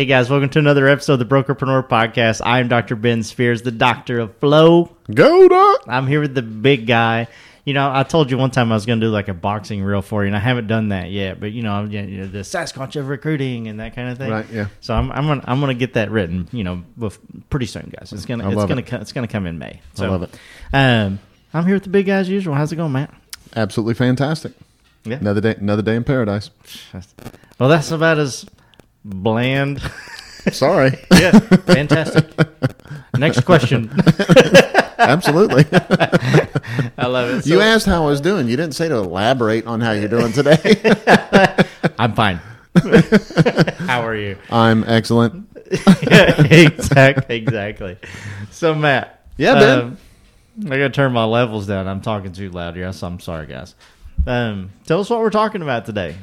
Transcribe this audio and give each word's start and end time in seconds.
Hey 0.00 0.06
guys, 0.06 0.30
welcome 0.30 0.48
to 0.48 0.58
another 0.58 0.88
episode 0.88 1.12
of 1.12 1.18
the 1.18 1.26
Brokerpreneur 1.26 1.86
Podcast. 1.86 2.40
I'm 2.42 2.68
Dr. 2.68 2.96
Ben 2.96 3.22
Spears, 3.22 3.60
the 3.60 3.70
doctor 3.70 4.18
of 4.20 4.34
flow. 4.38 4.96
Go, 5.12 5.46
Doc. 5.46 5.84
I'm 5.86 6.06
here 6.06 6.22
with 6.22 6.34
the 6.34 6.40
big 6.40 6.86
guy. 6.86 7.28
You 7.66 7.74
know, 7.74 7.92
I 7.92 8.02
told 8.04 8.30
you 8.30 8.38
one 8.38 8.50
time 8.50 8.72
I 8.72 8.76
was 8.76 8.86
going 8.86 8.98
to 8.98 9.06
do 9.08 9.10
like 9.10 9.28
a 9.28 9.34
boxing 9.34 9.82
reel 9.82 10.00
for 10.00 10.22
you, 10.22 10.28
and 10.28 10.34
I 10.34 10.38
haven't 10.38 10.68
done 10.68 10.88
that 10.88 11.10
yet. 11.10 11.38
But 11.38 11.52
you 11.52 11.62
know, 11.62 11.72
I'm, 11.72 11.90
you 11.90 12.16
know, 12.16 12.26
the 12.28 12.38
Sasquatch 12.38 12.96
of 12.96 13.08
recruiting 13.08 13.68
and 13.68 13.78
that 13.80 13.94
kind 13.94 14.08
of 14.08 14.16
thing. 14.16 14.30
Right, 14.30 14.46
yeah. 14.50 14.68
So 14.80 14.94
I'm 14.94 15.12
I'm 15.12 15.26
gonna 15.26 15.44
I'm 15.46 15.60
gonna 15.60 15.74
get 15.74 15.92
that 15.92 16.10
written. 16.10 16.48
You 16.50 16.64
know, 16.64 16.82
bef- 16.98 17.18
pretty 17.50 17.66
soon, 17.66 17.92
guys. 17.94 18.10
It's 18.10 18.24
gonna 18.24 18.48
I 18.48 18.52
it's 18.54 18.64
gonna 18.64 18.78
it. 18.78 18.86
co- 18.86 19.00
it's 19.02 19.12
gonna 19.12 19.28
come 19.28 19.46
in 19.46 19.58
May. 19.58 19.82
So, 19.96 20.06
I 20.06 20.08
love 20.08 20.22
it. 20.22 20.34
Um, 20.72 21.18
I'm 21.52 21.66
here 21.66 21.74
with 21.74 21.84
the 21.84 21.90
big 21.90 22.06
guy 22.06 22.16
as 22.16 22.28
usual. 22.30 22.54
How's 22.54 22.72
it 22.72 22.76
going, 22.76 22.92
Matt? 22.92 23.12
Absolutely 23.54 23.92
fantastic. 23.92 24.54
Yeah. 25.04 25.16
Another 25.16 25.42
day, 25.42 25.56
another 25.56 25.82
day 25.82 25.96
in 25.96 26.04
paradise. 26.04 26.48
Well, 27.58 27.68
that's 27.68 27.90
about 27.90 28.18
as 28.18 28.46
bland. 29.04 29.80
Sorry. 30.52 30.98
yeah, 31.12 31.38
fantastic. 31.38 32.26
Next 33.18 33.44
question. 33.44 33.90
Absolutely. 34.98 35.64
I 36.96 37.06
love 37.06 37.30
it. 37.30 37.46
you 37.46 37.60
asked 37.60 37.86
how 37.86 38.02
I 38.02 38.06
was 38.06 38.20
doing. 38.20 38.48
You 38.48 38.56
didn't 38.56 38.74
say 38.74 38.88
to 38.88 38.96
elaborate 38.96 39.66
on 39.66 39.80
how 39.80 39.92
you're 39.92 40.08
doing 40.08 40.32
today. 40.32 40.80
I'm 41.98 42.14
fine. 42.14 42.40
How 43.86 44.06
are 44.06 44.14
you? 44.14 44.38
I'm 44.50 44.84
excellent. 44.84 45.46
exactly. 45.70 47.36
Exactly. 47.36 47.98
So 48.50 48.74
Matt. 48.74 49.24
Yeah, 49.36 49.54
Ben. 49.54 49.80
um, 49.80 49.98
I 50.66 50.76
gotta 50.76 50.90
turn 50.90 51.12
my 51.12 51.24
levels 51.24 51.66
down. 51.66 51.88
I'm 51.88 52.00
talking 52.02 52.32
too 52.32 52.50
loud. 52.50 52.76
Yes, 52.76 53.02
I'm 53.02 53.20
sorry, 53.20 53.46
guys. 53.46 53.74
Um, 54.26 54.70
tell 54.86 55.00
us 55.00 55.08
what 55.08 55.20
we're 55.20 55.30
talking 55.30 55.62
about 55.62 55.86
today. 55.86 56.16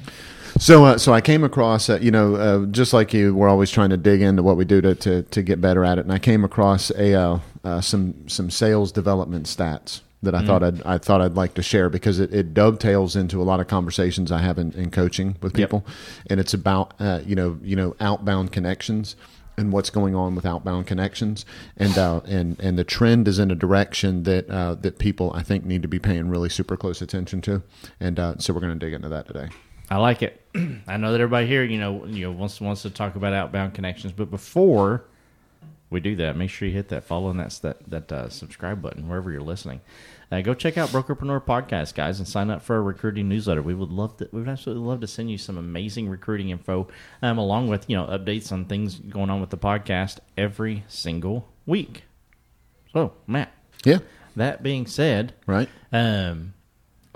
So, 0.60 0.86
uh, 0.86 0.98
so 0.98 1.14
I 1.14 1.22
came 1.22 1.44
across, 1.44 1.90
uh, 1.90 2.00
you 2.02 2.12
know, 2.12 2.36
uh, 2.36 2.66
just 2.68 2.92
like 2.92 3.14
you, 3.14 3.36
we're 3.36 3.50
always 3.50 3.70
trying 3.70 3.92
to 3.92 3.98
dig 3.98 4.22
into 4.22 4.42
what 4.42 4.58
we 4.58 4.66
do 4.66 4.82
to, 4.82 4.96
to, 4.96 5.22
to 5.24 5.42
get 5.44 5.62
better 5.62 5.86
at 5.86 5.98
it. 6.00 6.02
And 6.02 6.12
I 6.12 6.20
came 6.20 6.44
across 6.44 6.90
a 6.92 7.14
uh, 7.14 7.40
uh, 7.64 7.82
some 7.82 8.28
some 8.28 8.50
sales 8.50 8.92
development 8.92 9.46
stats 9.46 10.02
that 10.24 10.34
I 10.34 10.44
thought 10.46 10.64
I'd 10.64 10.82
I 10.84 10.98
thought 10.98 11.22
I'd 11.22 11.36
like 11.36 11.54
to 11.56 11.62
share 11.62 11.90
because 11.90 12.20
it, 12.20 12.34
it 12.34 12.54
dovetails 12.54 13.16
into 13.16 13.42
a 13.42 13.44
lot 13.44 13.60
of 13.60 13.68
conversations 13.68 14.32
I 14.32 14.40
have 14.40 14.58
in, 14.58 14.72
in 14.74 14.90
coaching 14.90 15.36
with 15.42 15.58
Yep. 15.58 15.70
people, 15.70 15.86
and 16.30 16.40
it's 16.40 16.54
about 16.54 16.94
uh, 17.00 17.22
you 17.26 17.36
know 17.36 17.60
you 17.62 17.76
know 17.76 17.96
outbound 18.00 18.52
connections 18.52 19.16
and 19.58 19.72
what's 19.72 19.90
going 19.90 20.16
on 20.16 20.36
with 20.36 20.46
outbound 20.46 20.88
connections, 20.88 21.46
and 21.78 21.98
uh, 21.98 22.22
and 22.26 22.60
and 22.60 22.80
the 22.80 22.84
trend 22.84 23.28
is 23.28 23.38
in 23.38 23.52
a 23.52 23.56
direction 23.56 24.24
that 24.24 24.50
uh, 24.50 24.76
that 24.76 24.98
people 24.98 25.32
I 25.36 25.44
think 25.44 25.66
need 25.66 25.82
to 25.84 25.88
be 25.88 26.00
paying 26.00 26.30
really 26.30 26.50
super 26.50 26.78
close 26.78 27.02
attention 27.02 27.42
to, 27.42 27.62
and 28.00 28.20
uh, 28.20 28.38
so 28.38 28.54
we're 28.54 28.62
going 28.62 28.78
to 28.78 28.86
dig 28.86 28.94
into 28.94 29.10
that 29.10 29.28
today. 29.28 29.50
I 29.90 29.98
like 29.98 30.22
it. 30.22 30.42
I 30.88 30.98
know 30.98 31.12
that 31.12 31.22
everybody 31.22 31.48
here, 31.48 31.64
you 31.64 31.80
know, 31.80 32.06
you 32.06 32.26
know, 32.26 32.32
wants 32.32 32.60
wants 32.60 32.82
to 32.84 32.90
talk 32.90 33.16
about 33.16 33.34
outbound 33.34 33.74
connections, 33.74 34.12
but 34.14 34.30
before 34.30 35.06
we 35.90 36.00
do 36.02 36.16
that, 36.18 36.36
make 36.36 36.50
sure 36.50 36.68
you 36.68 36.74
hit 36.74 36.90
that 36.90 37.06
follow 37.06 37.30
and 37.30 37.40
that's 37.40 37.60
that 37.60 37.78
that 37.90 38.12
uh, 38.12 38.30
subscribe 38.30 38.82
button 38.82 39.08
wherever 39.08 39.32
you're 39.32 39.42
listening. 39.42 39.80
Uh, 40.30 40.42
go 40.42 40.54
check 40.54 40.78
out 40.78 40.90
Brokerpreneur 40.90 41.42
Podcast, 41.42 41.96
guys, 41.96 42.20
and 42.20 42.28
sign 42.28 42.50
up 42.50 42.62
for 42.62 42.76
our 42.76 42.84
recruiting 42.84 43.30
newsletter. 43.30 43.62
We 43.62 43.74
would 43.74 43.92
love 43.92 44.18
to. 44.18 44.28
We 44.34 44.42
would 44.42 44.50
absolutely 44.50 44.84
love 44.86 45.00
to 45.00 45.08
send 45.08 45.32
you 45.32 45.38
some 45.38 45.58
amazing 45.58 46.10
recruiting 46.10 46.50
info, 46.50 46.90
um, 47.22 47.38
along 47.38 47.70
with 47.70 47.90
you 47.90 47.96
know 47.96 48.06
updates 48.08 48.52
on 48.52 48.66
things 48.66 48.96
going 49.00 49.30
on 49.30 49.40
with 49.40 49.52
the 49.52 49.58
podcast 49.58 50.20
every 50.38 50.84
single 50.90 51.48
week. 51.66 52.04
So, 52.92 53.14
Matt, 53.26 53.54
Yeah, 53.86 54.00
that 54.36 54.64
being 54.64 54.86
said, 54.86 55.34
right. 55.46 55.70
um, 55.94 56.54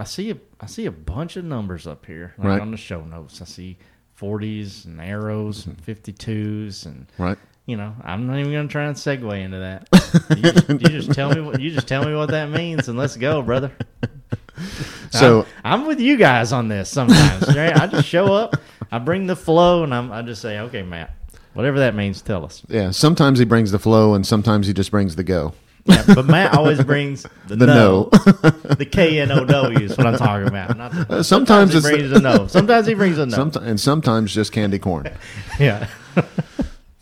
I 0.02 0.04
see 0.04 0.32
a 0.32 0.38
I 0.60 0.66
see 0.66 0.88
a 0.88 0.92
bunch 0.92 1.38
of 1.38 1.46
numbers 1.46 1.86
up 1.86 2.08
here 2.08 2.34
like 2.40 2.48
Right. 2.48 2.60
on 2.62 2.72
the 2.72 2.78
show 2.78 3.02
notes. 3.02 3.40
I 3.40 3.46
see 3.46 3.78
forties 4.16 4.86
and 4.86 5.00
arrows 5.00 5.68
and 5.68 5.76
mm-hmm. 5.76 5.84
fifty 5.84 6.12
twos 6.12 6.88
and 6.88 7.06
Right. 7.20 7.38
you 7.68 7.78
know 7.78 7.94
I'm 8.04 8.26
not 8.26 8.40
even 8.40 8.52
gonna 8.52 8.68
try 8.68 8.86
and 8.86 8.96
segue 8.96 9.40
into 9.40 9.60
that. 9.60 9.88
you, 10.36 10.52
just, 10.52 10.70
you 10.70 11.02
just 11.02 11.12
tell 11.14 11.32
me 11.32 11.42
what 11.42 11.62
you 11.62 11.70
just 11.70 11.88
tell 11.88 12.04
me 12.04 12.16
what 12.16 12.32
that 12.32 12.50
means 12.50 12.88
and 12.90 12.98
let's 12.98 13.16
go, 13.16 13.44
brother. 13.44 13.72
So 15.12 15.46
I'm, 15.64 15.82
I'm 15.82 15.88
with 15.88 16.00
you 16.00 16.18
guys 16.18 16.54
on 16.54 16.68
this 16.68 16.88
sometimes. 16.88 17.48
Right? 17.56 17.76
I 17.76 17.88
just 17.88 18.08
show 18.08 18.34
up, 18.34 18.56
I 18.92 19.00
bring 19.00 19.26
the 19.28 19.36
flow, 19.36 19.84
and 19.84 19.94
I'm 19.94 20.12
I 20.12 20.22
just 20.22 20.42
say, 20.42 20.60
okay, 20.60 20.84
Matt, 20.84 21.16
whatever 21.54 21.80
that 21.80 21.96
means, 21.96 22.22
tell 22.22 22.46
us. 22.46 22.64
yeah, 22.70 22.92
sometimes 22.92 23.40
he 23.40 23.46
brings 23.46 23.72
the 23.72 23.80
flow, 23.80 24.14
and 24.14 24.26
sometimes 24.26 24.68
he 24.68 24.74
just 24.74 24.92
brings 24.92 25.16
the 25.16 25.24
go. 25.24 25.54
Yeah, 25.86 26.04
but 26.08 26.26
Matt 26.28 26.54
always 26.54 26.84
brings 26.84 27.26
the, 27.48 27.56
The 27.56 27.66
no, 27.66 28.04
the 28.76 28.88
K 28.90 29.20
N 29.20 29.32
O 29.32 29.46
W 29.46 29.80
is 29.80 29.98
what 29.98 30.06
I'm 30.08 30.18
talking 30.18 30.48
about. 30.48 30.78
Not 30.78 30.92
the, 30.92 31.06
Uh, 31.18 31.24
sometimes 31.24 31.72
he 31.72 31.78
it's 31.80 31.88
brings 31.90 32.10
the- 32.12 32.18
a 32.18 32.20
no. 32.20 32.48
Sometimes 32.48 32.86
he 32.88 32.94
brings 32.94 33.18
a 33.18 33.26
no. 33.26 33.38
Somet- 33.38 33.64
and 33.64 33.80
sometimes 33.80 34.34
just 34.34 34.52
candy 34.52 34.80
corn. 34.80 35.10
yeah. 35.60 35.88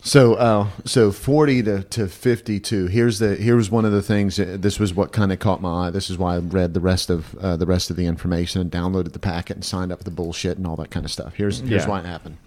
So, 0.01 0.35
uh, 0.35 0.67
so 0.85 1.11
forty 1.11 1.61
to, 1.61 1.83
to 1.83 2.07
fifty-two. 2.07 2.87
Here's 2.87 3.19
the 3.19 3.35
here's 3.35 3.69
one 3.69 3.83
of 3.83 3.91
the 3.91 4.01
things. 4.01 4.39
uh, 4.39 4.55
This 4.57 4.79
was 4.79 4.93
what 4.93 5.11
kind 5.11 5.33
of 5.33 5.39
caught 5.39 5.61
my 5.61 5.87
eye. 5.87 5.89
This 5.89 6.09
is 6.09 6.17
why 6.17 6.35
I 6.35 6.37
read 6.39 6.73
the 6.73 6.79
rest 6.79 7.09
of 7.09 7.35
uh, 7.35 7.57
the 7.57 7.65
rest 7.65 7.89
of 7.89 7.97
the 7.97 8.05
information 8.05 8.61
and 8.61 8.71
downloaded 8.71 9.11
the 9.11 9.19
packet 9.19 9.57
and 9.57 9.65
signed 9.65 9.91
up 9.91 9.97
for 9.97 10.05
the 10.05 10.09
bullshit 10.11 10.57
and 10.57 10.65
all 10.65 10.77
that 10.77 10.89
kind 10.89 11.05
of 11.05 11.11
stuff. 11.11 11.33
Here's 11.35 11.59
here's 11.59 11.83
Yeah. 11.83 11.89
why 11.89 11.99
it 11.99 12.05
happened. 12.05 12.37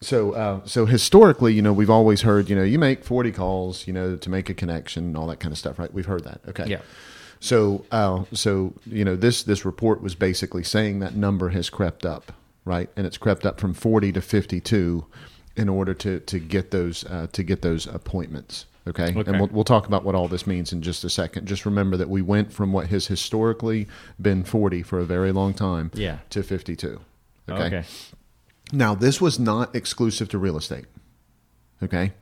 So, 0.00 0.32
uh, 0.32 0.60
so 0.64 0.86
historically, 0.86 1.54
you 1.54 1.62
know, 1.62 1.72
we've 1.72 1.90
always 1.90 2.22
heard, 2.22 2.48
you 2.48 2.54
know, 2.56 2.62
you 2.62 2.78
make 2.78 3.04
forty 3.04 3.32
calls, 3.32 3.86
you 3.86 3.92
know, 3.92 4.16
to 4.16 4.30
make 4.30 4.48
a 4.48 4.54
connection 4.54 5.04
and 5.04 5.16
all 5.16 5.26
that 5.26 5.40
kind 5.40 5.50
of 5.52 5.58
stuff, 5.58 5.78
right? 5.78 5.92
We've 5.92 6.06
heard 6.06 6.24
that. 6.24 6.40
Okay. 6.48 6.66
Yeah. 6.66 6.80
So, 7.40 7.84
uh, 7.90 8.24
so 8.32 8.74
you 8.86 9.04
know, 9.04 9.16
this 9.16 9.42
this 9.42 9.64
report 9.64 10.00
was 10.02 10.14
basically 10.14 10.62
saying 10.64 11.00
that 11.00 11.14
number 11.16 11.48
has 11.50 11.68
crept 11.70 12.06
up, 12.06 12.32
right? 12.64 12.88
And 12.96 13.06
it's 13.06 13.18
crept 13.18 13.44
up 13.44 13.58
from 13.60 13.74
forty 13.74 14.12
to 14.12 14.20
fifty-two 14.20 15.04
in 15.56 15.68
order 15.68 15.94
to 15.94 16.20
to 16.20 16.38
get 16.38 16.70
those 16.70 17.04
uh, 17.04 17.26
to 17.32 17.42
get 17.42 17.62
those 17.62 17.86
appointments. 17.86 18.66
Okay, 18.86 19.08
Okay. 19.16 19.30
and 19.30 19.38
we'll 19.40 19.48
we'll 19.52 19.64
talk 19.64 19.86
about 19.86 20.04
what 20.04 20.14
all 20.14 20.28
this 20.28 20.46
means 20.46 20.72
in 20.72 20.80
just 20.80 21.02
a 21.04 21.10
second. 21.10 21.46
Just 21.46 21.66
remember 21.66 21.96
that 21.96 22.08
we 22.08 22.22
went 22.22 22.52
from 22.52 22.72
what 22.72 22.86
has 22.88 23.08
historically 23.08 23.86
been 24.22 24.44
forty 24.44 24.82
for 24.82 24.98
a 25.00 25.04
very 25.04 25.32
long 25.32 25.54
time, 25.54 25.90
Yeah. 25.94 26.18
to 26.30 26.42
fifty-two. 26.44 27.00
Okay. 27.48 27.64
okay. 27.64 27.84
Now, 28.72 28.94
this 28.94 29.20
was 29.20 29.38
not 29.38 29.74
exclusive 29.74 30.28
to 30.30 30.38
real 30.38 30.56
estate. 30.56 30.86
Okay. 31.82 32.12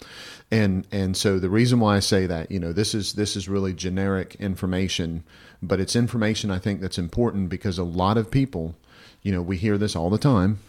And 0.50 0.86
and 0.92 1.16
so 1.16 1.38
the 1.38 1.50
reason 1.50 1.80
why 1.80 1.96
I 1.96 2.00
say 2.00 2.26
that, 2.26 2.50
you 2.50 2.60
know, 2.60 2.72
this 2.72 2.94
is 2.94 3.14
this 3.14 3.36
is 3.36 3.48
really 3.48 3.72
generic 3.72 4.36
information, 4.36 5.24
but 5.62 5.80
it's 5.80 5.96
information 5.96 6.50
I 6.50 6.58
think 6.58 6.80
that's 6.80 6.98
important 6.98 7.48
because 7.48 7.78
a 7.78 7.84
lot 7.84 8.16
of 8.16 8.30
people, 8.30 8.76
you 9.22 9.32
know, 9.32 9.42
we 9.42 9.56
hear 9.56 9.78
this 9.78 9.96
all 9.96 10.10
the 10.10 10.18
time. 10.18 10.60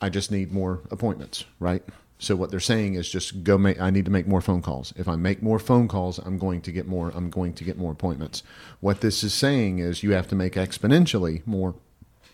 I 0.00 0.10
just 0.10 0.30
need 0.30 0.52
more 0.52 0.80
appointments, 0.90 1.44
right? 1.58 1.82
So 2.18 2.36
what 2.36 2.50
they're 2.50 2.60
saying 2.60 2.94
is 2.94 3.08
just 3.08 3.44
go 3.44 3.56
make 3.56 3.80
I 3.80 3.90
need 3.90 4.04
to 4.04 4.10
make 4.10 4.26
more 4.26 4.40
phone 4.40 4.62
calls. 4.62 4.92
If 4.96 5.08
I 5.08 5.16
make 5.16 5.42
more 5.42 5.58
phone 5.58 5.88
calls, 5.88 6.18
I'm 6.18 6.38
going 6.38 6.60
to 6.62 6.72
get 6.72 6.86
more 6.86 7.12
I'm 7.14 7.30
going 7.30 7.54
to 7.54 7.64
get 7.64 7.78
more 7.78 7.92
appointments. 7.92 8.42
What 8.80 9.00
this 9.00 9.24
is 9.24 9.32
saying 9.32 9.78
is 9.78 10.02
you 10.02 10.12
have 10.12 10.28
to 10.28 10.34
make 10.34 10.54
exponentially 10.54 11.46
more 11.46 11.76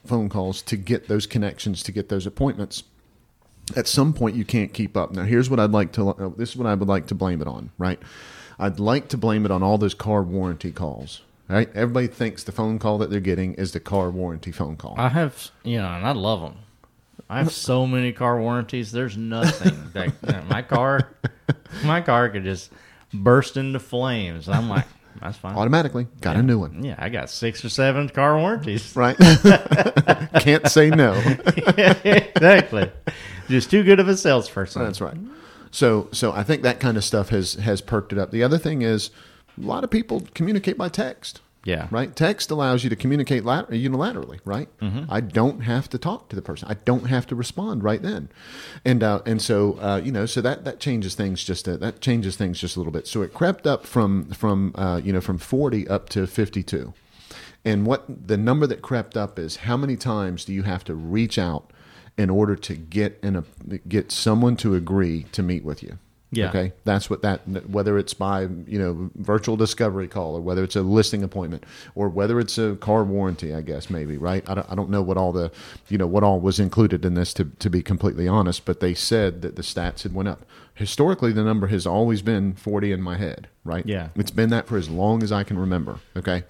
phone 0.04 0.28
calls 0.28 0.62
to 0.62 0.76
get 0.76 1.08
those 1.08 1.26
connections 1.26 1.82
to 1.84 1.92
get 1.92 2.08
those 2.08 2.26
appointments 2.26 2.82
at 3.76 3.86
some 3.86 4.12
point 4.12 4.34
you 4.34 4.44
can't 4.44 4.72
keep 4.74 4.96
up. 4.96 5.12
Now, 5.12 5.22
here's 5.22 5.48
what 5.48 5.60
I'd 5.60 5.70
like 5.70 5.92
to. 5.92 6.08
uh, 6.08 6.30
This 6.36 6.50
is 6.50 6.56
what 6.56 6.66
I 6.66 6.74
would 6.74 6.88
like 6.88 7.06
to 7.08 7.14
blame 7.14 7.40
it 7.40 7.46
on. 7.46 7.70
Right, 7.78 8.00
I'd 8.58 8.80
like 8.80 9.08
to 9.10 9.16
blame 9.16 9.44
it 9.44 9.50
on 9.52 9.62
all 9.62 9.78
those 9.78 9.94
car 9.94 10.22
warranty 10.22 10.72
calls. 10.72 11.20
Right, 11.48 11.68
everybody 11.74 12.06
thinks 12.06 12.42
the 12.44 12.52
phone 12.52 12.78
call 12.78 12.98
that 12.98 13.10
they're 13.10 13.20
getting 13.20 13.54
is 13.54 13.72
the 13.72 13.80
car 13.80 14.10
warranty 14.10 14.50
phone 14.52 14.76
call. 14.76 14.94
I 14.98 15.08
have, 15.08 15.50
you 15.64 15.78
know, 15.78 15.88
and 15.88 16.06
I 16.06 16.12
love 16.12 16.40
them. 16.40 16.56
I 17.28 17.38
have 17.38 17.52
so 17.52 17.86
many 17.86 18.12
car 18.12 18.40
warranties. 18.40 18.90
There's 18.92 19.16
nothing 19.16 19.90
that 19.92 20.08
you 20.26 20.32
know, 20.32 20.42
my 20.48 20.62
car, 20.62 21.12
my 21.84 22.00
car 22.00 22.28
could 22.28 22.44
just 22.44 22.72
burst 23.14 23.56
into 23.56 23.78
flames. 23.78 24.48
I'm 24.48 24.68
like, 24.68 24.86
that's 25.20 25.36
fine. 25.38 25.54
Automatically 25.56 26.06
got 26.20 26.36
a 26.36 26.42
new 26.42 26.58
one. 26.58 26.82
Yeah, 26.84 26.96
I 26.98 27.08
got 27.08 27.30
six 27.30 27.64
or 27.64 27.68
seven 27.68 28.08
car 28.08 28.36
warranties. 28.38 28.94
Right, 28.96 29.16
can't 30.40 30.66
say 30.68 30.90
no. 30.90 31.12
exactly. 32.04 32.90
Just 33.48 33.70
too 33.70 33.82
good 33.82 34.00
of 34.00 34.08
a 34.08 34.16
salesperson. 34.16 34.82
That's 34.82 35.00
right. 35.00 35.16
So, 35.70 36.08
so 36.12 36.32
I 36.32 36.42
think 36.42 36.62
that 36.62 36.80
kind 36.80 36.96
of 36.96 37.04
stuff 37.04 37.28
has 37.30 37.54
has 37.54 37.80
perked 37.80 38.12
it 38.12 38.18
up. 38.18 38.30
The 38.30 38.42
other 38.42 38.58
thing 38.58 38.82
is, 38.82 39.10
a 39.60 39.64
lot 39.66 39.84
of 39.84 39.90
people 39.90 40.22
communicate 40.34 40.76
by 40.76 40.88
text. 40.88 41.40
Yeah. 41.64 41.88
Right. 41.90 42.14
Text 42.16 42.50
allows 42.50 42.84
you 42.84 42.90
to 42.90 42.96
communicate 42.96 43.44
lat- 43.44 43.68
unilaterally. 43.70 44.40
Right. 44.44 44.68
I 45.10 45.20
don't 45.20 45.60
have 45.60 45.90
to 45.90 45.98
talk 45.98 46.30
to 46.30 46.36
the 46.36 46.42
person. 46.42 46.68
I 46.70 46.74
don't 46.74 47.06
have 47.08 47.26
to 47.26 47.34
respond 47.34 47.84
right 47.84 48.00
then, 48.00 48.30
and 48.84 49.02
uh, 49.02 49.20
and 49.26 49.42
so 49.42 49.78
uh, 49.80 50.00
you 50.02 50.10
know, 50.10 50.24
so 50.24 50.40
that 50.40 50.64
that 50.64 50.80
changes 50.80 51.14
things 51.14 51.44
just 51.44 51.68
a, 51.68 51.76
that 51.76 52.00
changes 52.00 52.36
things 52.36 52.58
just 52.58 52.76
a 52.76 52.80
little 52.80 52.92
bit. 52.92 53.06
So 53.06 53.20
it 53.20 53.34
crept 53.34 53.66
up 53.66 53.84
from 53.84 54.30
from 54.30 54.72
uh, 54.74 55.00
you 55.04 55.12
know 55.12 55.20
from 55.20 55.36
forty 55.36 55.86
up 55.86 56.08
to 56.10 56.26
fifty 56.26 56.62
two, 56.62 56.94
and 57.64 57.86
what 57.86 58.26
the 58.28 58.38
number 58.38 58.66
that 58.66 58.80
crept 58.80 59.16
up 59.16 59.38
is 59.38 59.56
how 59.56 59.76
many 59.76 59.96
times 59.96 60.46
do 60.46 60.54
you 60.54 60.62
have 60.62 60.82
to 60.84 60.94
reach 60.94 61.38
out 61.38 61.72
in 62.16 62.30
order 62.30 62.56
to 62.56 62.74
get 62.74 63.18
in 63.22 63.36
a 63.36 63.44
get 63.86 64.10
someone 64.10 64.56
to 64.56 64.74
agree 64.74 65.24
to 65.32 65.42
meet 65.42 65.62
with 65.62 65.82
you? 65.82 65.98
Yeah. 66.32 66.48
Okay. 66.50 66.72
That's 66.84 67.10
what 67.10 67.22
that 67.22 67.40
whether 67.68 67.98
it's 67.98 68.14
by 68.14 68.42
you 68.42 68.78
know 68.78 69.10
virtual 69.16 69.56
discovery 69.56 70.06
call 70.06 70.36
or 70.36 70.40
whether 70.40 70.62
it's 70.62 70.76
a 70.76 70.82
listing 70.82 71.24
appointment 71.24 71.64
or 71.94 72.08
whether 72.08 72.38
it's 72.38 72.56
a 72.56 72.76
car 72.76 73.02
warranty. 73.02 73.52
I 73.52 73.62
guess 73.62 73.90
maybe 73.90 74.16
right. 74.16 74.48
I 74.48 74.54
don't, 74.54 74.70
I 74.70 74.74
don't 74.74 74.90
know 74.90 75.02
what 75.02 75.16
all 75.16 75.32
the 75.32 75.50
you 75.88 75.98
know 75.98 76.06
what 76.06 76.22
all 76.22 76.40
was 76.40 76.60
included 76.60 77.04
in 77.04 77.14
this 77.14 77.34
to 77.34 77.46
to 77.46 77.68
be 77.68 77.82
completely 77.82 78.28
honest. 78.28 78.64
But 78.64 78.80
they 78.80 78.94
said 78.94 79.42
that 79.42 79.56
the 79.56 79.62
stats 79.62 80.04
had 80.04 80.14
went 80.14 80.28
up. 80.28 80.44
Historically, 80.74 81.32
the 81.32 81.42
number 81.42 81.66
has 81.66 81.86
always 81.86 82.22
been 82.22 82.54
forty 82.54 82.92
in 82.92 83.02
my 83.02 83.16
head. 83.16 83.48
Right. 83.64 83.84
Yeah. 83.84 84.08
It's 84.14 84.30
been 84.30 84.50
that 84.50 84.68
for 84.68 84.76
as 84.76 84.88
long 84.88 85.22
as 85.22 85.32
I 85.32 85.42
can 85.42 85.58
remember. 85.58 85.98
Okay 86.16 86.44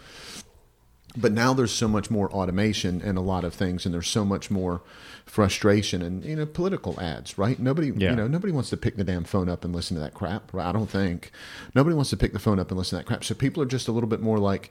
but 1.16 1.32
now 1.32 1.52
there's 1.52 1.72
so 1.72 1.88
much 1.88 2.10
more 2.10 2.30
automation 2.32 3.02
and 3.02 3.18
a 3.18 3.20
lot 3.20 3.44
of 3.44 3.52
things 3.54 3.84
and 3.84 3.92
there's 3.94 4.08
so 4.08 4.24
much 4.24 4.50
more 4.50 4.80
frustration 5.26 6.02
and 6.02 6.24
you 6.24 6.36
know 6.36 6.46
political 6.46 6.98
ads 7.00 7.38
right? 7.38 7.58
Nobody 7.58 7.88
Yeah. 7.96 8.10
you 8.10 8.16
know 8.16 8.26
nobody 8.28 8.52
wants 8.52 8.70
to 8.70 8.76
pick 8.76 8.96
the 8.96 9.04
damn 9.04 9.24
phone 9.24 9.48
up 9.48 9.64
and 9.64 9.74
listen 9.74 9.96
to 9.96 10.00
that 10.02 10.14
crap 10.14 10.52
right? 10.52 10.66
i 10.68 10.72
don't 10.72 10.90
think. 10.90 11.30
Nobody 11.74 11.94
wants 11.94 12.10
to 12.10 12.16
pick 12.16 12.32
the 12.32 12.38
phone 12.38 12.58
up 12.58 12.70
and 12.70 12.78
listen 12.78 12.98
to 12.98 13.02
that 13.02 13.06
crap. 13.06 13.24
So 13.24 13.34
people 13.34 13.62
are 13.62 13.66
just 13.66 13.88
a 13.88 13.92
little 13.92 14.08
bit 14.08 14.20
more 14.20 14.38
like 14.38 14.70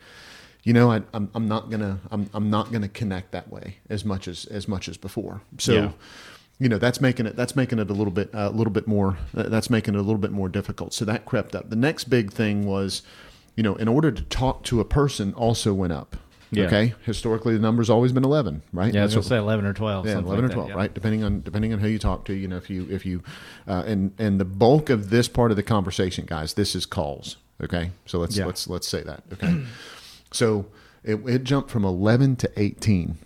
you 0.63 0.73
know 0.73 0.91
I, 0.91 1.01
I'm, 1.13 1.29
I'm 1.33 1.47
not 1.47 1.69
gonna 1.69 1.99
I'm, 2.11 2.29
I'm 2.33 2.49
not 2.49 2.71
gonna 2.71 2.89
connect 2.89 3.31
that 3.31 3.49
way 3.49 3.77
as 3.89 4.03
much 4.03 4.27
as 4.27 4.45
as 4.45 4.67
much 4.67 4.89
as 4.89 4.97
before. 4.97 5.41
So 5.57 5.73
Yeah. 5.73 5.91
you 6.59 6.67
know 6.69 6.77
that's 6.77 6.99
making 6.99 7.25
it 7.25 7.35
that's 7.37 7.55
making 7.55 7.79
it 7.79 7.89
a 7.89 7.93
little 7.93 8.11
bit 8.13 8.29
a 8.33 8.49
little 8.49 8.73
bit 8.73 8.85
more 8.87 9.17
uh, 9.35 9.43
that's 9.43 9.69
making 9.69 9.93
it 9.95 9.97
a 9.97 10.01
little 10.03 10.17
bit 10.19 10.31
more 10.31 10.49
difficult. 10.49 10.93
So 10.93 11.05
that 11.05 11.25
crept 11.25 11.55
up. 11.55 11.69
The 11.69 11.75
next 11.77 12.05
big 12.05 12.31
thing 12.33 12.65
was 12.65 13.01
you 13.55 13.63
know 13.63 13.75
in 13.75 13.87
order 13.87 14.11
to 14.11 14.23
talk 14.23 14.63
to 14.65 14.79
a 14.81 14.85
person 14.85 15.33
also 15.33 15.73
went 15.73 15.93
up 15.93 16.17
Yeah. 16.51 16.65
okay 16.65 16.93
historically 17.05 17.53
the 17.53 17.59
number's 17.61 17.89
always 17.89 18.11
been 18.11 18.23
11 18.23 18.61
right 18.73 18.93
Yeah, 18.93 19.01
That's 19.01 19.15
what- 19.15 19.25
say 19.25 19.37
eleven 19.37 19.65
or 19.65 19.73
twelve. 19.73 20.05
yeah, 20.07 20.13
eleven 20.19 20.27
like 20.29 20.39
or 20.39 20.47
that, 20.47 20.53
twelve, 20.53 20.69
yeah. 20.69 20.75
right? 20.75 20.93
Depending 20.93 21.23
on 21.23 21.41
depending 21.41 21.73
on 21.73 21.79
who 21.79 21.87
you 21.87 21.99
talk 21.99 22.25
to, 22.25 22.33
you 22.33 22.47
know, 22.47 22.57
if 22.57 22.69
you 22.69 22.87
if 22.89 23.05
you 23.05 23.21
uh, 23.67 23.83
and 23.85 24.13
and 24.17 24.39
the 24.39 24.45
bulk 24.45 24.89
of 24.89 25.09
this 25.11 25.27
part 25.27 25.51
of 25.51 25.57
the 25.57 25.63
conversation, 25.63 26.25
guys, 26.25 26.53
this 26.55 26.75
is 26.75 26.85
calls. 26.85 27.37
Okay, 27.61 27.91
so 28.05 28.17
let's 28.19 28.35
Yeah. 28.37 28.45
let's 28.45 28.67
let's 28.67 28.87
say 28.87 29.03
that. 29.03 29.23
Okay, 29.33 29.63
so 30.31 30.65
it, 31.03 31.15
it 31.27 31.43
jumped 31.43 31.69
from 31.69 31.83
eleven 31.85 32.35
to 32.37 32.49
eighteen. 32.57 33.17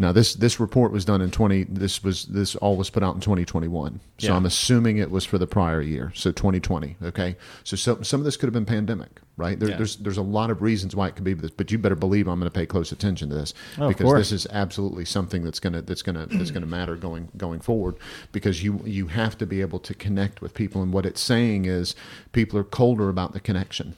Now 0.00 0.12
this 0.12 0.34
this 0.34 0.60
report 0.60 0.92
was 0.92 1.04
done 1.04 1.20
in 1.20 1.30
twenty. 1.30 1.64
This 1.64 2.04
was 2.04 2.26
this 2.26 2.54
all 2.56 2.76
was 2.76 2.88
put 2.88 3.02
out 3.02 3.16
in 3.16 3.20
twenty 3.20 3.44
twenty 3.44 3.66
one. 3.68 4.00
So 4.18 4.28
Yeah. 4.28 4.36
I'm 4.36 4.46
assuming 4.46 4.98
it 4.98 5.10
was 5.10 5.24
for 5.24 5.38
the 5.38 5.46
prior 5.46 5.82
year, 5.82 6.12
so 6.14 6.30
twenty 6.30 6.60
twenty. 6.60 6.96
Okay, 7.02 7.36
so 7.64 7.76
some 7.76 8.04
some 8.04 8.20
of 8.20 8.24
this 8.24 8.36
could 8.36 8.46
have 8.46 8.54
been 8.54 8.64
pandemic, 8.64 9.20
right? 9.36 9.58
There, 9.58 9.70
Yeah. 9.70 9.76
There's 9.76 9.96
there's 9.96 10.16
a 10.16 10.22
lot 10.22 10.50
of 10.50 10.62
reasons 10.62 10.94
why 10.94 11.08
it 11.08 11.16
could 11.16 11.24
be 11.24 11.34
this, 11.34 11.50
but 11.50 11.72
you 11.72 11.78
better 11.78 11.96
believe 11.96 12.28
I'm 12.28 12.38
going 12.38 12.50
to 12.50 12.56
pay 12.56 12.66
close 12.66 12.92
attention 12.92 13.28
to 13.30 13.34
this 13.34 13.54
Oh, 13.76 13.88
because 13.88 14.12
this 14.14 14.30
is 14.32 14.46
absolutely 14.52 15.04
something 15.04 15.42
that's 15.42 15.58
gonna 15.58 15.82
that's 15.82 16.02
gonna 16.02 16.26
that's 16.26 16.52
gonna 16.52 16.66
matter 16.66 16.94
going 16.94 17.28
going 17.36 17.58
forward 17.58 17.96
because 18.30 18.62
you 18.62 18.80
you 18.84 19.08
have 19.08 19.36
to 19.38 19.46
be 19.46 19.60
able 19.60 19.80
to 19.80 19.94
connect 19.94 20.40
with 20.40 20.54
people 20.54 20.80
and 20.80 20.92
what 20.92 21.06
it's 21.06 21.20
saying 21.20 21.64
is 21.64 21.96
people 22.32 22.56
are 22.58 22.64
colder 22.64 23.08
about 23.08 23.32
the 23.32 23.40
connection 23.40 23.96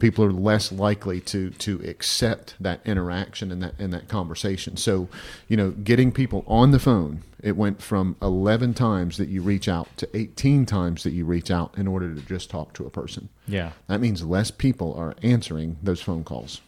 people 0.00 0.24
are 0.24 0.32
less 0.32 0.72
likely 0.72 1.20
to 1.20 1.50
to 1.50 1.80
accept 1.86 2.54
that 2.58 2.80
interaction 2.84 3.52
and 3.52 3.62
that 3.62 3.78
and 3.78 3.92
that 3.92 4.08
conversation 4.08 4.76
so 4.76 5.08
you 5.48 5.56
know 5.56 5.70
getting 5.70 6.10
people 6.10 6.42
on 6.46 6.70
the 6.72 6.78
phone 6.78 7.22
it 7.42 7.56
went 7.56 7.80
from 7.80 8.16
11 8.20 8.74
times 8.74 9.16
that 9.16 9.28
you 9.28 9.40
reach 9.42 9.68
out 9.68 9.88
to 9.96 10.08
18 10.16 10.66
times 10.66 11.02
that 11.04 11.12
you 11.12 11.24
reach 11.24 11.50
out 11.50 11.76
in 11.78 11.86
order 11.86 12.14
to 12.14 12.20
just 12.22 12.50
talk 12.50 12.72
to 12.74 12.84
a 12.86 12.90
person 12.90 13.28
Yeah. 13.46 13.72
that 13.86 14.00
means 14.00 14.22
less 14.24 14.50
people 14.50 14.94
are 14.94 15.14
answering 15.22 15.76
those 15.82 16.00
phone 16.02 16.24
calls 16.24 16.60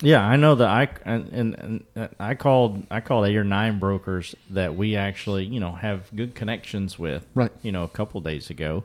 Yeah, 0.00 0.24
I 0.24 0.36
know 0.36 0.54
that 0.54 0.68
I 0.68 0.88
and, 1.04 1.28
and, 1.32 1.84
and 1.96 2.08
I 2.20 2.34
called 2.36 2.86
I 2.90 3.00
called 3.00 3.26
eight 3.26 3.36
or 3.36 3.42
nine 3.44 3.78
brokers 3.80 4.34
that 4.50 4.76
we 4.76 4.94
actually 4.94 5.44
you 5.46 5.58
know 5.58 5.72
have 5.72 6.14
good 6.14 6.34
connections 6.36 6.98
with. 6.98 7.26
Right. 7.34 7.50
You 7.62 7.72
know, 7.72 7.82
a 7.82 7.88
couple 7.88 8.20
days 8.20 8.48
ago, 8.48 8.84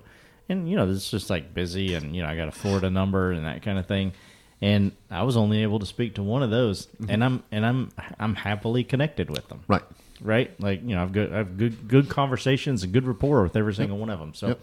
and 0.49 0.69
you 0.69 0.75
know 0.75 0.85
this 0.85 0.97
is 1.05 1.11
just 1.11 1.29
like 1.29 1.53
busy, 1.53 1.93
and 1.93 2.15
you 2.15 2.21
know 2.21 2.27
I 2.29 2.35
got 2.35 2.47
a 2.47 2.51
Florida 2.51 2.89
number 2.89 3.31
and 3.31 3.45
that 3.45 3.61
kind 3.61 3.77
of 3.77 3.85
thing, 3.85 4.13
and 4.61 4.91
I 5.11 5.23
was 5.23 5.37
only 5.37 5.63
able 5.63 5.79
to 5.79 5.85
speak 5.85 6.15
to 6.15 6.23
one 6.23 6.43
of 6.43 6.49
those, 6.49 6.87
and 7.07 7.23
I'm 7.23 7.43
and 7.51 7.65
I'm 7.65 7.91
I'm 8.19 8.35
happily 8.35 8.83
connected 8.83 9.29
with 9.29 9.47
them. 9.49 9.61
right 9.67 9.83
Right, 10.21 10.57
like 10.61 10.81
you 10.87 10.95
know, 10.95 11.03
I've 11.03 11.11
good, 11.11 11.33
I've 11.33 11.57
good, 11.57 11.87
good 11.89 12.07
conversations 12.07 12.81
and 12.83 12.93
good 12.93 13.05
rapport 13.05 13.43
with 13.43 13.57
every 13.57 13.73
single 13.73 13.97
one 13.97 14.09
of 14.09 14.19
them. 14.19 14.33
So, 14.33 14.47
Yep. 14.49 14.59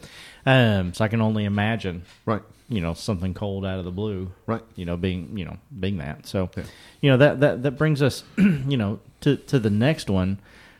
um, 0.47 0.94
so 0.94 1.05
I 1.05 1.09
can 1.09 1.21
only 1.21 1.44
imagine 1.44 2.05
right 2.25 2.41
you 2.71 2.81
know 2.81 2.94
something 2.94 3.35
cold 3.35 3.67
out 3.67 3.79
of 3.79 3.85
the 3.85 3.91
blue 3.91 4.33
Right. 4.47 4.62
you 4.76 4.85
know 4.87 4.97
being 4.97 5.37
you 5.37 5.44
know 5.44 5.59
being 5.81 5.99
that 5.99 6.25
so 6.26 6.49
Yeah. 6.56 6.62
you 7.03 7.11
know 7.11 7.17
that 7.19 7.41
that 7.41 7.62
that 7.65 7.73
brings 7.73 8.00
us 8.00 8.23
you 8.38 8.76
know 8.79 9.00
to 9.23 9.37
to 9.37 9.59
the 9.59 9.69
next 9.71 10.09
one 10.09 10.38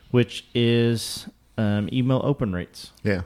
which 0.09 0.45
is 0.55 1.27
um, 1.57 1.89
email 1.93 2.21
open 2.23 2.53
rates 2.53 2.91
yeah 3.03 3.21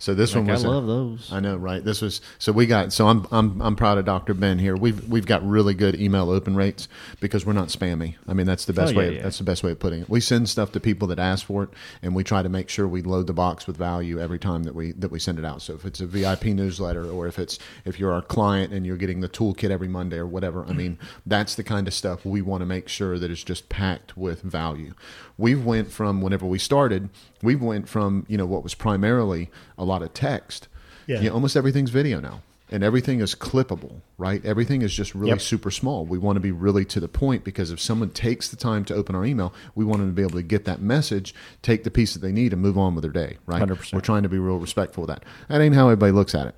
so 0.00 0.14
this 0.14 0.34
like 0.34 0.42
one 0.42 0.50
i 0.50 0.54
was 0.54 0.64
a- 0.64 0.68
love 0.70 0.86
those 0.88 1.32
I 1.32 1.38
know, 1.38 1.56
right? 1.56 1.84
This 1.84 2.00
was 2.02 2.20
so 2.38 2.50
we 2.50 2.66
got 2.66 2.92
so 2.92 3.06
I'm 3.06 3.26
I'm 3.30 3.60
I'm 3.62 3.76
proud 3.76 3.98
of 3.98 4.04
Dr. 4.06 4.34
Ben 4.34 4.58
here. 4.58 4.74
We've 4.76 5.06
we've 5.08 5.26
got 5.26 5.46
really 5.48 5.74
good 5.74 5.94
email 6.00 6.30
open 6.30 6.56
rates 6.56 6.88
because 7.20 7.46
we're 7.46 7.52
not 7.52 7.68
spammy. 7.68 8.16
I 8.26 8.32
mean, 8.32 8.46
that's 8.46 8.64
the 8.64 8.72
best 8.72 8.94
Oh, 8.94 8.98
way. 8.98 9.16
yeah. 9.16 9.22
That's 9.22 9.38
the 9.38 9.44
best 9.44 9.62
way 9.62 9.70
of 9.70 9.78
putting 9.78 10.00
it. 10.00 10.08
We 10.08 10.20
send 10.20 10.48
stuff 10.48 10.72
to 10.72 10.80
people 10.80 11.06
that 11.08 11.18
ask 11.18 11.46
for 11.46 11.64
it, 11.64 11.70
and 12.02 12.14
we 12.14 12.24
try 12.24 12.42
to 12.42 12.48
make 12.48 12.68
sure 12.68 12.88
we 12.88 13.02
load 13.02 13.26
the 13.28 13.32
box 13.34 13.66
with 13.66 13.76
value 13.76 14.18
every 14.18 14.38
time 14.38 14.64
that 14.64 14.74
we 14.74 14.92
that 14.92 15.10
we 15.10 15.18
send 15.20 15.38
it 15.38 15.44
out. 15.44 15.62
So 15.62 15.74
if 15.74 15.84
it's 15.84 16.00
a 16.00 16.06
VIP 16.06 16.46
newsletter, 16.46 17.08
or 17.08 17.26
if 17.28 17.38
it's 17.38 17.58
if 17.84 18.00
you're 18.00 18.12
our 18.12 18.22
client 18.22 18.72
and 18.72 18.86
you're 18.86 18.96
getting 18.96 19.20
the 19.20 19.28
toolkit 19.28 19.70
every 19.70 19.88
Monday 19.88 20.16
or 20.16 20.26
whatever, 20.26 20.64
I 20.66 20.72
mean, 20.72 20.98
that's 21.26 21.54
the 21.54 21.62
kind 21.62 21.86
of 21.86 21.94
stuff 21.94 22.24
we 22.24 22.40
want 22.42 22.62
to 22.62 22.66
make 22.66 22.88
sure 22.88 23.18
that 23.18 23.30
it's 23.30 23.44
just 23.44 23.68
packed 23.68 24.16
with 24.16 24.40
value. 24.42 24.94
We 25.36 25.54
went 25.54 25.90
from 25.92 26.20
whenever 26.22 26.46
we 26.46 26.58
started, 26.58 27.10
we 27.42 27.54
went 27.54 27.88
from 27.88 28.24
you 28.28 28.36
know 28.38 28.46
what 28.46 28.62
was 28.62 28.74
primarily 28.74 29.50
a 29.78 29.84
lot 29.90 30.02
of 30.02 30.12
text 30.14 30.68
Yeah. 31.06 31.20
you 31.20 31.28
know, 31.28 31.34
almost 31.34 31.56
everything's 31.56 31.90
video 31.90 32.20
now 32.20 32.38
and 32.72 32.84
everything 32.84 33.18
is 33.20 33.34
clippable 33.34 33.94
right 34.16 34.40
everything 34.44 34.82
is 34.82 34.92
just 34.94 35.12
really 35.14 35.30
Yep. 35.30 35.40
super 35.40 35.70
small 35.72 36.06
we 36.06 36.18
want 36.18 36.36
to 36.36 36.40
be 36.40 36.52
really 36.66 36.84
to 36.94 37.00
the 37.00 37.08
point 37.08 37.42
because 37.42 37.72
if 37.74 37.80
someone 37.80 38.10
takes 38.10 38.48
the 38.48 38.56
time 38.56 38.84
to 38.84 38.94
open 38.94 39.14
our 39.16 39.24
email 39.24 39.52
we 39.74 39.84
want 39.84 39.98
them 40.00 40.08
to 40.10 40.14
be 40.14 40.22
able 40.22 40.38
to 40.38 40.48
get 40.54 40.64
that 40.66 40.80
message 40.80 41.34
take 41.62 41.82
the 41.82 41.90
piece 41.90 42.12
that 42.14 42.20
they 42.26 42.32
need 42.32 42.52
and 42.52 42.62
move 42.62 42.78
on 42.78 42.94
with 42.94 43.02
their 43.02 43.10
day 43.24 43.38
right 43.46 43.60
100%. 43.62 43.92
we're 43.92 44.00
trying 44.00 44.22
to 44.22 44.28
be 44.28 44.38
real 44.38 44.58
respectful 44.58 45.02
of 45.04 45.08
that 45.08 45.24
that 45.48 45.60
ain't 45.60 45.74
how 45.74 45.86
everybody 45.88 46.12
looks 46.12 46.34
at 46.34 46.46
it 46.46 46.54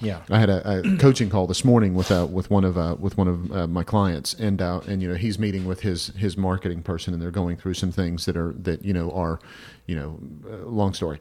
yeah 0.00 0.20
I 0.30 0.38
had 0.38 0.50
a, 0.50 0.60
a 0.78 0.96
coaching 1.06 1.30
call 1.30 1.46
this 1.48 1.64
morning 1.64 1.94
with 1.94 2.10
uh, 2.12 2.26
with 2.30 2.48
one 2.50 2.64
of 2.64 2.76
uh, 2.78 2.94
with 3.04 3.16
one 3.18 3.28
of 3.28 3.38
uh, 3.50 3.66
my 3.66 3.82
clients, 3.82 4.34
and 4.34 4.60
uh, 4.60 4.80
and 4.86 5.00
you 5.00 5.08
know 5.08 5.14
he's 5.14 5.38
meeting 5.38 5.64
with 5.64 5.80
his 5.80 6.08
his 6.24 6.36
marketing 6.36 6.82
person, 6.82 7.14
and 7.14 7.22
they're 7.22 7.38
going 7.42 7.56
through 7.56 7.72
some 7.74 7.92
things 7.92 8.26
that 8.26 8.36
are 8.36 8.52
that 8.68 8.84
you 8.84 8.92
know 8.92 9.10
are, 9.12 9.38
you 9.86 9.96
know, 9.96 10.18
uh, 10.52 10.66
long 10.68 10.92
story. 10.92 11.18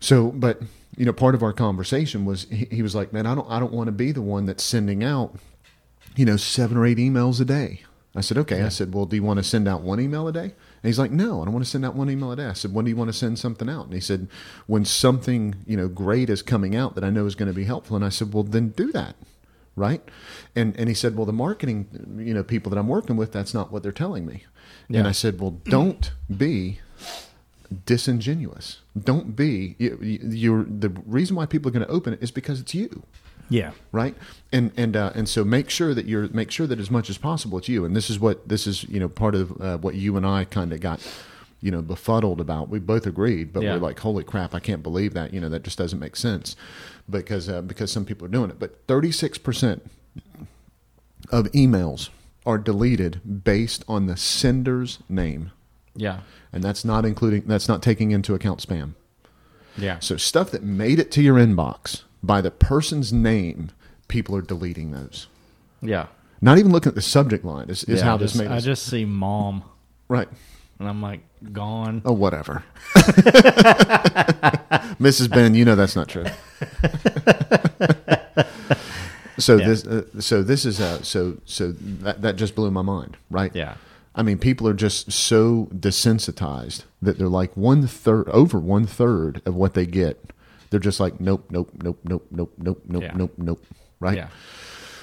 So, 0.00 0.32
but 0.32 0.60
you 1.00 1.06
know, 1.06 1.14
part 1.14 1.34
of 1.34 1.42
our 1.42 1.54
conversation 1.54 2.26
was 2.26 2.44
he, 2.50 2.66
he 2.70 2.82
was 2.82 2.94
like, 2.94 3.10
man, 3.10 3.24
I 3.24 3.34
don't 3.34 3.50
I 3.50 3.58
don't 3.58 3.72
want 3.72 3.86
to 3.88 3.92
be 3.92 4.12
the 4.12 4.20
one 4.20 4.44
that's 4.44 4.62
sending 4.62 5.02
out, 5.02 5.34
you 6.14 6.26
know, 6.26 6.36
seven 6.36 6.76
or 6.76 6.84
eight 6.84 6.98
emails 6.98 7.40
a 7.40 7.46
day. 7.46 7.84
I 8.14 8.20
said, 8.20 8.36
okay. 8.36 8.62
I 8.62 8.68
said, 8.68 8.92
well, 8.92 9.06
do 9.06 9.16
you 9.16 9.22
want 9.22 9.38
to 9.38 9.42
send 9.42 9.66
out 9.66 9.80
one 9.80 9.98
email 9.98 10.28
a 10.28 10.32
day? 10.32 10.42
And 10.42 10.52
he's 10.82 10.98
like, 10.98 11.10
no, 11.10 11.40
I 11.40 11.46
don't 11.46 11.54
want 11.54 11.64
to 11.64 11.70
send 11.70 11.86
out 11.86 11.94
one 11.94 12.10
email 12.10 12.32
a 12.32 12.36
day. 12.36 12.44
I 12.44 12.52
said, 12.52 12.74
when 12.74 12.84
do 12.84 12.90
you 12.90 12.96
want 12.96 13.08
to 13.08 13.16
send 13.16 13.38
something 13.38 13.66
out? 13.66 13.86
And 13.86 13.94
he 13.94 14.00
said, 14.00 14.28
when 14.66 14.84
something, 14.84 15.54
you 15.66 15.74
know, 15.74 15.88
great 15.88 16.28
is 16.28 16.42
coming 16.42 16.76
out 16.76 16.96
that 16.96 17.04
I 17.04 17.08
know 17.08 17.24
is 17.24 17.34
going 17.34 17.48
to 17.50 17.54
be 17.54 17.64
helpful. 17.64 17.96
And 17.96 18.04
I 18.04 18.10
said, 18.10 18.34
well, 18.34 18.42
then 18.42 18.68
do 18.68 18.92
that. 18.92 19.16
Right. 19.76 20.02
And, 20.54 20.78
and 20.78 20.86
he 20.90 20.94
said, 20.94 21.16
well, 21.16 21.24
the 21.24 21.32
marketing, 21.32 22.18
you 22.18 22.34
know, 22.34 22.42
people 22.42 22.68
that 22.70 22.78
I'm 22.78 22.88
working 22.88 23.16
with, 23.16 23.32
that's 23.32 23.54
not 23.54 23.72
what 23.72 23.82
they're 23.82 23.90
telling 23.90 24.26
me. 24.26 24.44
And 24.92 25.08
I 25.08 25.12
said, 25.12 25.40
well, 25.40 25.52
don't 25.64 26.12
be 26.36 26.80
disingenuous. 27.86 28.78
Don't 28.98 29.34
be, 29.36 29.76
you, 29.78 29.98
you- 30.02 30.20
you're, 30.30 30.64
the 30.64 30.88
reason 31.06 31.36
why 31.36 31.46
people 31.46 31.68
are 31.68 31.72
going 31.72 31.86
to 31.86 31.90
open 31.92 32.12
it 32.12 32.22
is 32.22 32.30
because 32.30 32.60
it's 32.60 32.74
you. 32.74 33.02
Yeah. 33.48 33.72
Right? 33.90 34.14
And 34.52 34.70
and 34.76 34.96
uh, 34.96 35.10
and 35.16 35.28
so 35.28 35.42
make 35.44 35.70
sure 35.70 35.92
that 35.92 36.06
you're 36.06 36.28
make 36.28 36.52
sure 36.52 36.68
that 36.68 36.78
as 36.78 36.88
much 36.88 37.10
as 37.10 37.18
possible 37.18 37.58
it's 37.58 37.68
you. 37.68 37.84
And 37.84 37.96
this 37.96 38.08
is 38.08 38.20
what 38.20 38.48
this 38.48 38.64
is 38.64 38.84
you 38.84 39.00
know 39.00 39.08
part 39.08 39.34
of 39.34 39.60
uh, 39.60 39.78
what 39.78 39.96
you 39.96 40.16
and 40.16 40.24
I 40.24 40.44
kind 40.44 40.72
of 40.72 40.78
got 40.78 41.00
you 41.60 41.72
know 41.72 41.82
befuddled 41.82 42.40
about. 42.40 42.68
We 42.68 42.78
both 42.78 43.06
agreed 43.08 43.52
but 43.52 43.64
Yeah. 43.64 43.72
we're 43.74 43.80
like 43.80 43.98
holy 43.98 44.22
crap 44.22 44.54
I 44.54 44.60
can't 44.60 44.84
believe 44.84 45.14
that 45.14 45.34
you 45.34 45.40
know 45.40 45.48
that 45.48 45.64
just 45.64 45.78
doesn't 45.78 45.98
make 45.98 46.14
sense 46.14 46.54
because 47.08 47.48
uh, 47.48 47.60
because 47.62 47.90
some 47.90 48.04
people 48.04 48.24
are 48.24 48.30
doing 48.30 48.50
it. 48.50 48.60
But 48.60 48.86
36% 48.86 49.80
of 51.30 51.46
emails 51.50 52.10
are 52.46 52.56
deleted 52.58 53.42
based 53.44 53.84
on 53.88 54.06
the 54.06 54.16
sender's 54.16 55.00
name 55.08 55.50
yeah 55.96 56.20
and 56.52 56.62
that's 56.62 56.84
not 56.84 57.04
including 57.04 57.42
that's 57.46 57.68
not 57.68 57.82
taking 57.82 58.10
into 58.12 58.34
account 58.34 58.60
spam 58.66 58.94
yeah 59.76 59.98
so 59.98 60.16
stuff 60.16 60.50
that 60.50 60.62
made 60.62 60.98
it 60.98 61.10
to 61.12 61.22
your 61.22 61.36
inbox 61.36 62.02
by 62.22 62.40
the 62.40 62.50
person's 62.50 63.12
name, 63.12 63.70
people 64.08 64.36
are 64.36 64.42
deleting 64.42 64.90
those. 64.90 65.26
yeah 65.80 66.06
Not 66.42 66.58
even 66.58 66.70
looking 66.72 66.90
at 66.90 66.94
the 66.94 67.00
subject 67.02 67.44
line 67.44 67.70
is, 67.70 67.82
is 67.84 68.00
Yeah, 68.00 68.04
how 68.06 68.14
I 68.14 68.18
this 68.18 68.32
just, 68.32 68.42
made 68.42 68.50
I 68.52 68.56
us. 68.58 68.64
just 68.64 68.82
see 68.86 69.04
mom 69.06 69.62
right. 70.08 70.28
and 70.78 70.86
i'm 70.88 71.00
like 71.00 71.20
gone 71.52 72.02
Oh, 72.04 72.12
whatever. 72.12 72.62
Mrs. 75.00 75.30
Ben, 75.30 75.54
you 75.54 75.64
know 75.64 75.74
that's 75.74 75.96
not 75.96 76.08
true. 76.08 76.24
so 79.38 79.56
Yeah. 79.56 79.66
this, 79.68 79.86
uh, 79.86 80.02
so 80.20 80.42
this 80.42 80.64
is 80.66 80.80
uh, 80.80 81.02
so 81.02 81.38
so 81.46 81.72
that 81.72 82.20
that 82.22 82.36
just 82.36 82.54
blew 82.54 82.70
my 82.70 82.82
mind, 82.82 83.16
right? 83.30 83.54
yeah 83.54 83.74
I 84.20 84.22
mean, 84.22 84.38
people 84.38 84.68
are 84.68 84.74
just 84.74 85.10
so 85.12 85.68
desensitized 85.74 86.84
that 87.00 87.16
they're 87.18 87.28
like 87.28 87.56
one 87.56 87.86
third, 87.86 88.28
over 88.28 88.58
one 88.58 88.86
third 88.86 89.40
of 89.46 89.54
what 89.54 89.72
they 89.74 89.86
get 89.86 90.32
They're 90.68 90.78
just 90.80 91.00
like 91.00 91.20
nope, 91.20 91.46
nope, 91.50 91.70
nope, 91.82 91.98
nope, 92.04 92.26
nope, 92.30 92.52
nope, 92.58 92.82
nope, 92.86 93.02
Yeah. 93.02 93.12
nope, 93.16 93.32
nope. 93.38 93.64
Right. 93.98 94.16
Yeah. 94.18 94.28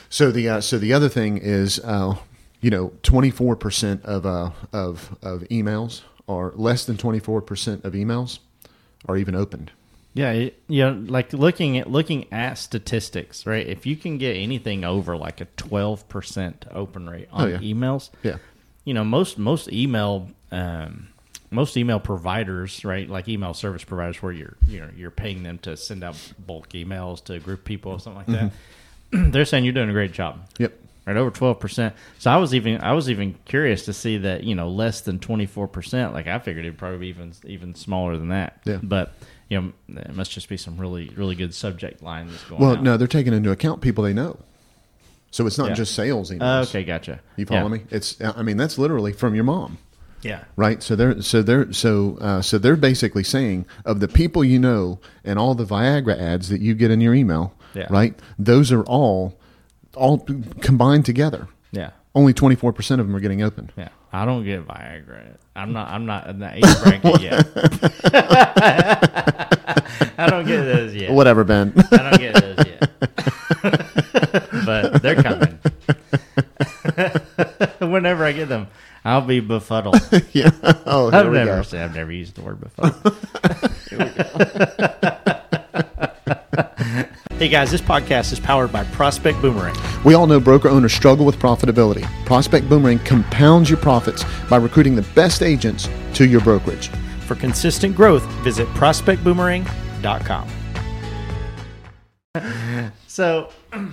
So 0.10 0.32
the 0.32 0.48
uh, 0.50 0.62
so 0.62 0.78
the 0.78 0.94
other 0.94 1.10
thing 1.10 1.38
is, 1.38 1.80
uh, 1.80 2.16
you 2.62 2.70
know, 2.70 2.94
twenty 3.04 3.32
four 3.32 3.56
percent 3.56 4.06
of 4.06 4.26
uh, 4.26 4.52
of 4.72 5.18
of 5.22 5.42
emails 5.50 6.02
are 6.28 6.54
less 6.56 6.86
than 6.86 6.96
twenty 6.98 7.20
four 7.20 7.42
percent 7.42 7.84
of 7.86 7.94
emails 7.94 8.40
are 9.08 9.18
even 9.18 9.36
opened. 9.36 9.72
Yeah, 10.14 10.32
it, 10.32 10.62
you 10.68 10.84
know, 10.84 10.94
like 11.08 11.34
looking 11.34 11.78
at 11.78 11.90
looking 11.92 12.32
at 12.32 12.58
statistics, 12.58 13.46
right? 13.46 13.68
If 13.68 13.86
you 13.86 13.96
can 13.96 14.18
get 14.18 14.36
anything 14.38 14.84
over 14.86 15.18
like 15.18 15.42
a 15.42 15.46
twelve 15.58 16.08
percent 16.08 16.66
open 16.72 17.10
rate 17.10 17.28
on 17.32 17.44
Oh, 17.44 17.48
yeah. 17.48 17.58
emails, 17.60 18.10
Yeah. 18.24 18.38
You 18.88 18.94
know, 18.94 19.04
most 19.04 19.38
most 19.38 19.70
email 19.70 20.30
um, 20.50 21.10
most 21.52 21.76
email 21.76 22.00
providers, 22.00 22.86
right? 22.86 23.10
Like 23.10 23.28
email 23.28 23.54
service 23.54 23.84
providers, 23.84 24.24
where 24.24 24.32
you're 24.32 24.56
you 24.66 24.80
know 24.80 24.88
you're 24.96 25.12
paying 25.12 25.44
them 25.44 25.58
to 25.60 25.76
send 25.76 26.06
out 26.06 26.16
bulk 26.40 26.70
emails 26.70 27.22
to 27.26 27.34
a 27.34 27.40
group 27.40 27.60
of 27.60 27.66
people 27.66 27.92
or 27.92 28.00
something 28.00 28.34
like 28.34 28.52
that. 29.12 29.32
They're 29.34 29.44
saying 29.44 29.66
you're 29.66 29.74
doing 29.74 29.90
a 29.90 29.94
great 29.94 30.14
job. 30.14 30.48
Yep. 30.58 30.72
Right 31.06 31.18
over 31.18 31.32
twelve 31.32 31.60
percent. 31.60 31.96
So 32.18 32.32
I 32.32 32.38
was 32.38 32.56
even 32.56 32.80
I 32.80 32.94
was 32.94 33.10
even 33.10 33.36
curious 33.44 33.84
to 33.86 33.94
see 33.94 34.20
that 34.20 34.46
you 34.46 34.56
know 34.56 34.70
less 34.70 35.02
than 35.02 35.20
twenty 35.20 35.48
four 35.48 35.68
percent. 35.68 36.14
Like 36.14 36.28
I 36.28 36.40
figured 36.40 36.64
it'd 36.64 36.78
probably 36.78 37.00
be 37.00 37.08
even 37.08 37.34
even 37.44 37.76
smaller 37.76 38.16
than 38.16 38.30
that. 38.30 38.62
Yeah. 38.64 38.80
But 38.82 39.12
you 39.50 39.60
know 39.60 39.74
it 40.00 40.16
must 40.16 40.32
just 40.32 40.48
be 40.48 40.56
some 40.56 40.78
really 40.78 41.10
really 41.10 41.36
good 41.36 41.54
subject 41.54 42.02
line 42.02 42.30
that's 42.30 42.44
going. 42.46 42.62
Well, 42.62 42.72
out. 42.78 42.84
no, 42.84 42.96
they're 42.96 43.06
taking 43.06 43.34
into 43.34 43.52
account 43.52 43.82
people 43.82 44.06
they 44.06 44.14
know. 44.14 44.40
So 45.32 45.46
it's 45.46 45.58
not 45.58 45.70
Yeah. 45.70 45.74
just 45.76 45.94
sales 45.94 46.32
Uh, 46.32 46.36
emails. 46.36 46.70
okay, 46.70 46.84
gotcha. 46.84 47.20
You 47.36 47.46
follow 47.46 47.64
Yeah. 47.64 47.68
me? 47.68 47.82
It's 47.90 48.16
I 48.22 48.42
mean 48.44 48.58
that's 48.58 48.78
literally 48.78 49.14
from 49.14 49.36
your 49.36 49.44
mom. 49.44 49.78
Yeah. 50.24 50.40
right? 50.56 50.82
So 50.82 50.96
they're 50.96 51.22
so 51.22 51.42
they're 51.44 51.72
so 51.72 52.18
uh, 52.20 52.42
so 52.42 52.58
they're 52.58 52.76
basically 52.76 53.24
saying 53.24 53.66
of 53.86 54.00
the 54.00 54.08
people 54.08 54.44
you 54.44 54.58
know 54.60 55.00
and 55.24 55.38
all 55.38 55.54
the 55.54 55.66
Viagra 55.66 56.20
ads 56.20 56.50
that 56.50 56.60
you 56.60 56.74
get 56.74 56.90
in 56.92 57.02
your 57.02 57.14
email, 57.14 57.54
Yeah. 57.76 57.86
right? 57.90 58.18
Those 58.40 58.72
are 58.72 58.84
all 58.84 59.38
all 59.96 60.20
combined 60.62 61.06
together. 61.06 61.48
Yeah. 61.72 61.92
Only 62.16 62.34
twenty 62.34 62.56
four 62.56 62.74
percent 62.74 63.00
of 63.00 63.08
them 63.08 63.16
are 63.16 63.20
getting 63.20 63.44
opened. 63.44 63.72
Yeah. 63.78 63.90
I 64.12 64.26
don't 64.26 64.44
get 64.44 64.66
Viagra. 64.68 65.36
I'm 65.56 65.72
not. 65.74 65.90
I'm 65.90 66.06
not 66.06 66.28
in 66.28 66.40
that 66.40 66.56
age 66.58 66.84
bracket 66.84 67.22
yet. 67.22 67.48
I 70.18 70.28
don't 70.30 70.46
get 70.48 70.64
those 70.64 70.96
yet. 70.96 71.12
Whatever, 71.12 71.44
Ben. 71.44 71.74
I 71.92 71.98
don't 72.10 72.20
get 72.20 72.34
those 72.42 72.66
yet. 72.66 72.90
but 74.84 75.02
they're 75.02 75.22
coming. 75.22 75.60
Whenever 77.92 78.26
I 78.26 78.32
get 78.32 78.50
them, 78.50 78.68
I'll 79.06 79.22
be 79.22 79.40
befuddled. 79.40 80.00
yeah. 80.34 80.52
Oh, 80.86 81.10
here 81.10 81.20
I've 81.20 81.28
we 81.28 81.34
never 81.38 81.58
go. 81.58 81.62
said 81.62 81.90
I've 81.90 81.96
never 81.96 82.12
used 82.12 82.36
the 82.36 82.42
word 82.42 82.60
befuddled. 82.60 83.16
hey 87.38 87.48
guys, 87.48 87.72
this 87.72 87.82
podcast 87.82 88.34
is 88.34 88.40
powered 88.40 88.72
by 88.72 88.84
Prospect 88.86 89.42
Boomerang. 89.42 89.76
We 90.04 90.14
all 90.14 90.28
know 90.28 90.40
broker 90.40 90.70
owners 90.70 90.94
struggle 90.94 91.26
with 91.26 91.38
profitability. 91.38 92.04
Prospect 92.26 92.68
Boomerang 92.70 93.00
compounds 93.00 93.70
your 93.70 93.80
profits 93.80 94.24
by 94.50 94.58
recruiting 94.58 94.96
the 94.96 95.08
best 95.16 95.42
agents 95.44 95.88
to 96.16 96.26
your 96.28 96.42
brokerage. 96.42 96.90
For 97.28 97.36
consistent 97.36 97.96
growth, 97.96 98.24
visit 98.44 98.68
prospectboomerang.com. 98.70 100.48
So, 103.08 103.50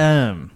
um, 0.00 0.50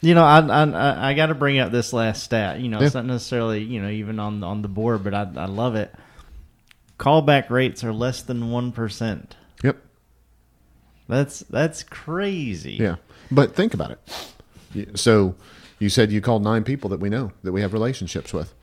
you 0.00 0.14
know, 0.14 0.24
I 0.24 0.40
I, 0.40 1.10
I 1.10 1.14
got 1.14 1.26
to 1.26 1.34
bring 1.34 1.58
up 1.58 1.72
this 1.72 1.92
last 1.92 2.22
stat. 2.22 2.60
You 2.60 2.68
know, 2.68 2.80
it's 2.80 2.94
not 2.94 3.06
necessarily 3.06 3.62
you 3.62 3.80
know 3.80 3.88
even 3.88 4.18
on 4.18 4.42
on 4.42 4.62
the 4.62 4.68
board, 4.68 5.04
but 5.04 5.14
I 5.14 5.28
I 5.36 5.46
love 5.46 5.74
it. 5.74 5.94
Callback 6.98 7.48
rates 7.50 7.82
are 7.82 7.92
less 7.92 8.22
than 8.22 8.50
one 8.50 8.72
percent. 8.72 9.36
Yep. 9.62 9.78
That's 11.08 11.40
that's 11.40 11.82
crazy. 11.82 12.74
Yeah. 12.74 12.96
But 13.30 13.54
think 13.54 13.74
about 13.74 13.92
it. 13.92 14.98
So 14.98 15.34
you 15.78 15.88
said 15.88 16.12
you 16.12 16.20
called 16.20 16.42
nine 16.42 16.62
people 16.64 16.90
that 16.90 17.00
we 17.00 17.08
know 17.08 17.32
that 17.42 17.52
we 17.52 17.62
have 17.62 17.72
relationships 17.72 18.32
with. 18.32 18.54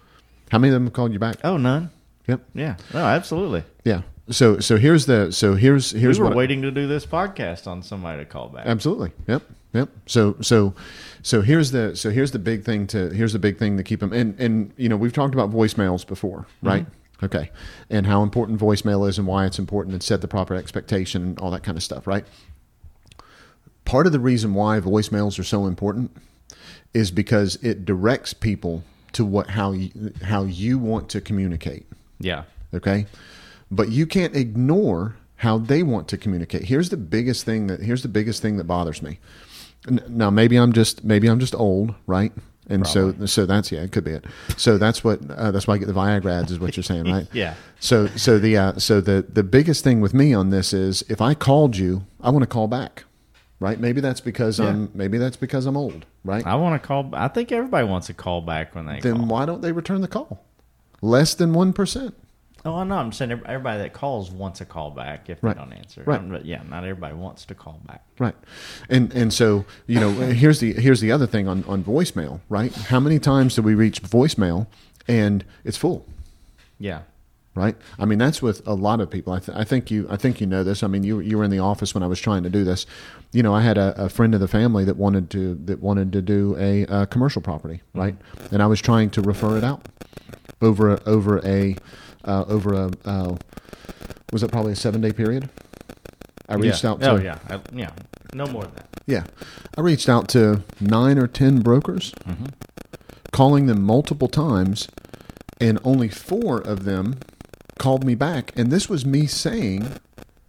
How 0.51 0.59
many 0.59 0.73
of 0.73 0.81
them 0.81 0.89
called 0.91 1.13
you 1.13 1.19
back? 1.19 1.37
Oh, 1.43 1.57
none. 1.57 1.89
Yep. 2.27 2.41
Yeah. 2.53 2.75
No, 2.93 2.99
absolutely. 2.99 3.63
Yeah. 3.83 4.01
So 4.29 4.59
so 4.59 4.77
here's 4.77 5.05
the 5.05 5.31
so 5.31 5.55
here's 5.55 5.91
here's 5.91 6.19
we 6.19 6.23
were 6.23 6.29
what 6.29 6.37
waiting 6.37 6.61
to 6.63 6.71
do 6.71 6.87
this 6.87 7.05
podcast 7.05 7.67
on 7.67 7.81
somebody 7.81 8.23
to 8.23 8.25
call 8.25 8.49
back. 8.49 8.65
absolutely. 8.65 9.11
Yep. 9.27 9.43
Yep. 9.73 9.89
So 10.05 10.35
so 10.41 10.73
so 11.21 11.41
here's 11.41 11.71
the 11.71 11.95
so 11.95 12.09
here's 12.09 12.31
the 12.31 12.39
big 12.39 12.63
thing 12.63 12.87
to 12.87 13.09
here's 13.09 13.33
the 13.33 13.39
big 13.39 13.57
thing 13.57 13.77
to 13.77 13.83
keep 13.83 13.99
them 13.99 14.11
and 14.11 14.39
and 14.39 14.73
you 14.77 14.89
know 14.89 14.97
we've 14.97 15.13
talked 15.13 15.33
about 15.33 15.51
voicemails 15.51 16.05
before, 16.05 16.39
mm-hmm. 16.39 16.67
right? 16.67 16.85
Okay. 17.23 17.51
And 17.89 18.05
how 18.05 18.21
important 18.21 18.59
voicemail 18.59 19.07
is 19.07 19.17
and 19.17 19.27
why 19.27 19.45
it's 19.45 19.57
important 19.57 19.93
and 19.93 20.03
set 20.03 20.21
the 20.21 20.27
proper 20.27 20.55
expectation 20.55 21.23
and 21.23 21.39
all 21.39 21.49
that 21.51 21.63
kind 21.63 21.77
of 21.77 21.83
stuff, 21.83 22.05
right? 22.05 22.25
Part 23.85 24.05
of 24.05 24.11
the 24.11 24.19
reason 24.19 24.53
why 24.53 24.79
voicemails 24.79 25.39
are 25.39 25.43
so 25.43 25.65
important 25.65 26.15
is 26.93 27.11
because 27.11 27.55
it 27.63 27.85
directs 27.85 28.33
people 28.33 28.83
to 29.13 29.25
what 29.25 29.51
how 29.51 29.71
you, 29.71 30.13
how 30.23 30.43
you 30.43 30.77
want 30.77 31.09
to 31.09 31.21
communicate 31.21 31.85
yeah. 32.19 32.43
okay 32.73 33.05
but 33.71 33.89
you 33.89 34.05
can't 34.05 34.35
ignore 34.35 35.15
how 35.37 35.57
they 35.57 35.83
want 35.83 36.07
to 36.09 36.17
communicate. 36.17 36.63
Here's 36.63 36.89
the 36.89 36.97
biggest 36.97 37.45
thing 37.45 37.67
that 37.67 37.81
here's 37.81 38.01
the 38.01 38.07
biggest 38.07 38.41
thing 38.41 38.57
that 38.57 38.63
bothers 38.65 39.01
me. 39.01 39.19
Now 40.09 40.29
maybe 40.29 40.57
i'm 40.57 40.73
just 40.73 41.03
maybe 41.03 41.27
i'm 41.27 41.39
just 41.39 41.55
old 41.55 41.93
right? 42.07 42.31
And 42.69 42.85
so 42.85 43.13
so 43.25 43.45
that's 43.45 43.71
yeah 43.71 43.81
it 43.81 43.91
could 43.91 44.03
be 44.03 44.11
it. 44.11 44.25
So 44.57 44.77
that's 44.77 45.03
what 45.03 45.19
uh, 45.29 45.51
that's 45.51 45.67
why 45.67 45.75
i 45.75 45.77
get 45.77 45.85
the 45.87 45.93
viagra 45.93 46.41
ads 46.41 46.51
is 46.51 46.59
what 46.59 46.75
you're 46.75 46.83
saying 46.83 47.05
right? 47.05 47.27
Yeah. 47.33 47.53
so 47.79 48.07
so 48.07 48.39
the 48.39 48.57
uh, 48.57 48.79
so 48.79 48.99
the 48.99 49.25
the 49.31 49.43
biggest 49.43 49.83
thing 49.83 50.01
with 50.01 50.13
me 50.13 50.33
on 50.33 50.49
this 50.49 50.73
is 50.73 51.03
if 51.07 51.21
i 51.21 51.33
called 51.33 51.77
you 51.77 52.05
i 52.19 52.29
want 52.29 52.43
to 52.43 52.47
call 52.47 52.67
back 52.67 53.05
right? 53.59 53.79
Maybe 53.79 54.01
that's 54.01 54.21
because 54.21 54.59
i'm 54.59 54.91
maybe 54.93 55.17
that's 55.17 55.37
because 55.37 55.65
i'm 55.65 55.77
old 55.77 56.05
right? 56.23 56.45
I 56.45 56.55
want 56.55 56.81
to 56.81 56.85
call. 56.85 57.09
I 57.13 57.27
think 57.27 57.51
everybody 57.51 57.87
wants 57.87 58.09
a 58.09 58.13
call 58.13 58.41
back 58.41 58.75
when 58.75 58.85
they 58.85 58.99
then 58.99 59.17
call. 59.17 59.25
why 59.27 59.45
don't 59.45 59.61
they 59.61 59.71
return 59.71 60.01
the 60.01 60.07
call? 60.07 60.43
Less 61.01 61.35
than 61.35 61.53
1% 61.53 62.13
Oh, 62.65 62.75
I 62.75 62.83
know. 62.83 62.97
I'm 62.97 63.11
saying 63.11 63.31
everybody 63.31 63.79
that 63.79 63.93
calls 63.93 64.29
wants 64.31 64.59
a 64.61 64.65
call 64.65 64.91
back 64.91 65.29
if 65.29 65.41
Right. 65.41 65.55
they 65.55 65.61
don't 65.63 65.73
answer. 65.73 66.03
Right. 66.05 66.29
But 66.29 66.45
yeah, 66.45 66.61
not 66.69 66.83
everybody 66.83 67.15
wants 67.15 67.45
to 67.45 67.55
call 67.55 67.79
back. 67.87 68.03
Right, 68.19 68.35
and 68.89 69.13
and 69.13 69.31
so 69.33 69.65
you 69.85 69.99
know 69.99 70.11
here's 70.41 70.59
the 70.59 70.73
here's 70.73 70.99
the 71.01 71.11
other 71.11 71.27
thing 71.27 71.47
on 71.47 71.63
on 71.65 71.83
voicemail. 71.83 72.39
Right, 72.49 72.73
how 72.73 72.99
many 72.99 73.19
times 73.19 73.55
do 73.55 73.61
we 73.61 73.75
reach 73.75 74.01
voicemail 74.01 74.67
and 75.07 75.45
it's 75.63 75.77
full? 75.77 76.05
Yeah. 76.79 77.01
Right, 77.55 77.75
I 77.97 78.05
mean 78.05 78.19
that's 78.19 78.39
with 78.39 78.61
a 78.67 78.75
lot 78.75 79.01
of 79.01 79.09
people. 79.09 79.33
I, 79.33 79.39
th- 79.39 79.57
I 79.57 79.63
think 79.63 79.89
you 79.89 80.05
I 80.11 80.15
think 80.15 80.39
you 80.39 80.45
know 80.45 80.63
this. 80.63 80.83
I 80.83 80.87
mean 80.87 81.03
you 81.03 81.19
you 81.21 81.39
were 81.39 81.43
in 81.43 81.49
the 81.49 81.57
office 81.57 81.95
when 81.95 82.03
I 82.03 82.07
was 82.07 82.19
trying 82.19 82.43
to 82.43 82.51
do 82.51 82.63
this. 82.63 82.85
You 83.31 83.41
know 83.41 83.55
I 83.55 83.61
had 83.61 83.79
a, 83.79 83.99
a 83.99 84.09
friend 84.09 84.35
of 84.35 84.39
the 84.41 84.47
family 84.47 84.85
that 84.85 84.95
wanted 84.95 85.31
to 85.31 85.55
that 85.65 85.81
wanted 85.81 86.11
to 86.13 86.21
do 86.21 86.55
a, 86.59 86.85
uh 86.85 87.05
commercial 87.05 87.41
property. 87.41 87.81
Right, 87.95 88.15
and 88.51 88.61
I 88.61 88.67
was 88.67 88.79
trying 88.79 89.09
to 89.11 89.21
refer 89.23 89.57
it 89.57 89.63
out 89.63 89.87
over 90.61 90.93
a, 90.93 91.03
over 91.05 91.39
a 91.45 91.75
uh, 92.25 92.45
over 92.47 92.73
a 92.73 92.91
uh, 93.05 93.35
was 94.31 94.43
it 94.43 94.51
probably 94.51 94.73
a 94.73 94.75
seven 94.75 95.01
day 95.01 95.11
period. 95.11 95.49
I 96.49 96.55
reached 96.55 96.83
yeah. 96.83 96.89
out 96.89 97.01
to 97.01 97.11
Oh 97.11 97.15
yeah. 97.17 97.39
I, 97.49 97.59
yeah. 97.73 97.91
No 98.33 98.45
more 98.47 98.63
than 98.63 98.75
that. 98.75 98.87
Yeah. 99.05 99.23
I 99.77 99.81
reached 99.81 100.09
out 100.09 100.27
to 100.29 100.63
nine 100.79 101.17
or 101.17 101.27
10 101.27 101.61
brokers, 101.61 102.13
calling 103.31 103.67
them 103.67 103.81
multiple 103.81 104.27
times, 104.27 104.89
and 105.61 105.79
only 105.83 106.09
four 106.09 106.59
of 106.59 106.83
them 106.83 107.19
called 107.79 108.03
me 108.03 108.15
back. 108.15 108.51
And 108.57 108.69
this 108.69 108.89
was 108.89 109.05
me 109.05 109.25
saying, 109.25 109.93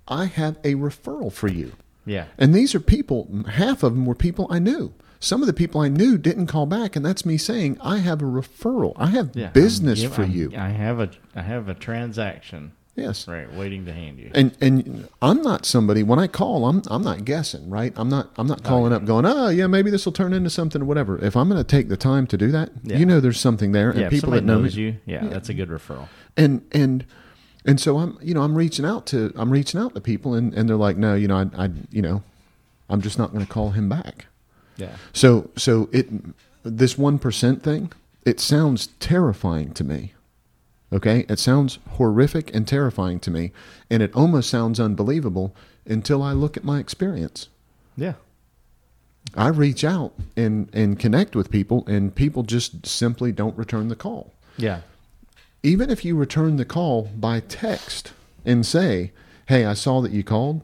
I 0.08 0.26
have 0.26 0.58
a 0.64 0.74
referral 0.74 1.32
for 1.32 1.48
you. 1.48 1.72
Yeah. 2.04 2.26
And 2.36 2.54
these 2.54 2.74
are 2.74 2.80
people, 2.80 3.44
half 3.48 3.82
of 3.82 3.94
them 3.94 4.06
were 4.06 4.14
people 4.14 4.46
I 4.50 4.58
knew. 4.58 4.92
Some 5.20 5.40
of 5.42 5.46
the 5.46 5.52
people 5.52 5.80
I 5.80 5.88
knew 5.88 6.16
didn't 6.16 6.46
call 6.46 6.66
back, 6.66 6.94
and 6.94 7.04
that's 7.04 7.26
me 7.26 7.36
saying, 7.36 7.76
I 7.80 7.98
have 7.98 8.22
a 8.22 8.24
referral. 8.24 8.92
I 8.96 9.06
have 9.08 9.30
Yeah. 9.34 9.50
business 9.50 10.02
for 10.04 10.22
I'm- 10.22 10.30
you. 10.30 10.52
I 10.56 10.68
have 10.68 11.00
a 11.00 11.10
I 11.34 11.42
have 11.42 11.68
a 11.68 11.74
transaction 11.74 12.72
Yes. 12.96 13.26
right 13.28 13.52
waiting 13.54 13.84
to 13.86 13.92
hand 13.92 14.18
you. 14.18 14.30
And 14.34 14.52
and 14.60 15.08
I'm 15.22 15.42
not 15.42 15.66
somebody 15.66 16.02
when 16.02 16.18
I 16.18 16.26
call, 16.28 16.68
I'm 16.68 16.82
I'm 16.88 17.02
not 17.02 17.24
guessing, 17.24 17.68
right? 17.70 17.92
I'm 17.96 18.08
not 18.08 18.30
I'm 18.36 18.46
not 18.46 18.62
calling 18.62 18.92
up 18.92 19.04
going, 19.04 19.24
oh 19.26 19.48
yeah, 19.48 19.66
maybe 19.66 19.90
this 19.90 20.04
will 20.04 20.12
turn 20.12 20.32
into 20.32 20.50
something 20.50 20.82
or 20.82 20.84
whatever. 20.84 21.18
If 21.24 21.36
I'm 21.36 21.48
going 21.48 21.58
to 21.60 21.64
take 21.64 21.88
the 21.88 21.96
time 21.96 22.26
to 22.28 22.36
do 22.36 22.50
that, 22.52 22.70
Yeah. 22.84 22.98
you 22.98 23.06
know, 23.06 23.18
there's 23.20 23.40
something 23.40 23.72
there, 23.72 23.90
and 23.90 24.10
people 24.10 24.30
that 24.32 24.44
know 24.44 24.62
you, 24.64 24.96
yeah, 25.06 25.26
that's 25.26 25.48
a 25.48 25.54
good 25.54 25.68
referral. 25.68 26.08
and 26.36 26.62
and 26.72 27.04
and 27.64 27.80
so 27.80 27.98
I'm 27.98 28.18
you 28.22 28.34
know 28.34 28.42
I'm 28.42 28.54
reaching 28.56 28.84
out 28.84 29.06
to 29.06 29.32
I'm 29.36 29.50
reaching 29.50 29.80
out 29.80 29.94
to 29.94 30.00
people, 30.00 30.34
and 30.34 30.54
and 30.54 30.68
they're 30.68 30.76
like, 30.76 30.96
no, 30.96 31.14
you 31.16 31.26
know, 31.28 31.36
I 31.38 31.64
I 31.64 31.70
you 31.90 32.02
know, 32.02 32.22
I'm 32.88 33.00
just 33.00 33.18
not 33.18 33.32
going 33.32 33.44
to 33.44 33.52
call 33.52 33.70
him 33.70 33.88
back. 33.88 34.26
Yeah. 34.78 34.96
So 35.12 35.50
so 35.56 35.90
it 35.92 36.08
this 36.62 36.96
one 36.96 37.18
percent 37.18 37.62
thing, 37.62 37.92
it 38.24 38.40
sounds 38.40 38.88
terrifying 38.98 39.74
to 39.74 39.84
me. 39.84 40.14
Okay, 40.90 41.26
it 41.28 41.38
sounds 41.38 41.78
horrific 41.90 42.54
and 42.54 42.66
terrifying 42.66 43.20
to 43.20 43.30
me, 43.30 43.52
and 43.90 44.02
it 44.02 44.14
almost 44.14 44.48
sounds 44.48 44.80
unbelievable 44.80 45.54
until 45.84 46.22
I 46.22 46.32
look 46.32 46.56
at 46.56 46.64
my 46.64 46.78
experience. 46.78 47.48
Yeah. 47.96 48.14
I 49.36 49.48
reach 49.48 49.84
out 49.84 50.14
and 50.36 50.70
and 50.72 50.98
connect 50.98 51.36
with 51.36 51.50
people, 51.50 51.84
and 51.86 52.14
people 52.14 52.42
just 52.42 52.86
simply 52.86 53.32
don't 53.32 53.58
return 53.58 53.88
the 53.88 53.96
call. 53.96 54.32
Yeah. 54.56 54.80
Even 55.62 55.90
if 55.90 56.04
you 56.04 56.16
return 56.16 56.56
the 56.56 56.64
call 56.64 57.10
by 57.16 57.40
text 57.40 58.12
and 58.46 58.64
say, 58.64 59.12
hey, 59.46 59.64
I 59.66 59.74
saw 59.74 60.00
that 60.00 60.12
you 60.12 60.22
called. 60.22 60.62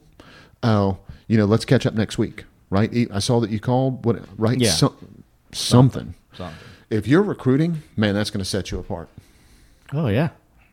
Oh, 0.63 0.99
you 1.27 1.37
know, 1.37 1.45
let's 1.45 1.65
catch 1.65 1.85
up 1.85 1.95
next 1.95 2.17
week, 2.17 2.45
right? 2.71 2.91
I 3.13 3.19
saw 3.19 3.41
that 3.41 3.51
you 3.51 3.61
called. 3.61 4.05
What, 4.05 4.21
right? 4.39 4.59
Yeah. 4.59 4.71
So- 4.71 4.95
something. 5.53 6.15
Something. 6.37 6.59
If 6.91 7.07
you're 7.09 7.23
recruiting, 7.23 7.83
man, 7.97 8.15
that's 8.15 8.31
going 8.31 8.41
to 8.41 8.45
set 8.45 8.71
you 8.71 8.79
apart. 8.79 9.09
Oh 9.93 10.09
yeah, 10.09 10.31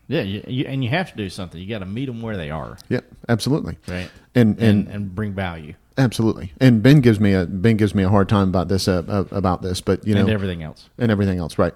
yeah. 0.08 0.22
You, 0.22 0.44
you, 0.48 0.66
and 0.68 0.84
you 0.84 0.90
have 0.90 1.12
to 1.12 1.18
do 1.18 1.30
something. 1.30 1.60
You 1.62 1.68
got 1.68 1.80
to 1.80 1.86
meet 1.86 2.06
them 2.06 2.22
where 2.22 2.36
they 2.38 2.50
are, 2.50 2.78
Yep, 2.90 3.06
absolutely. 3.30 3.78
right? 3.88 4.10
And 4.36 4.58
And 4.60 4.62
and, 4.62 4.88
and 4.88 5.16
bring 5.16 5.34
value 5.34 5.74
absolutely. 5.98 6.52
And 6.60 6.82
Ben 6.82 7.02
gives 7.02 7.20
me 7.20 7.34
a 7.34 7.46
Ben 7.46 7.78
gives 7.78 7.94
me 7.94 8.04
a 8.04 8.10
hard 8.10 8.28
time 8.30 8.50
about 8.50 8.68
this 8.68 8.88
uh, 8.88 9.04
uh, 9.08 9.26
about 9.32 9.62
this, 9.62 9.82
but 9.82 10.06
you 10.08 10.16
know, 10.16 10.22
and 10.22 10.30
everything 10.30 10.64
else. 10.64 10.90
and 10.98 11.12
everything 11.12 11.38
else, 11.38 11.58
right? 11.58 11.74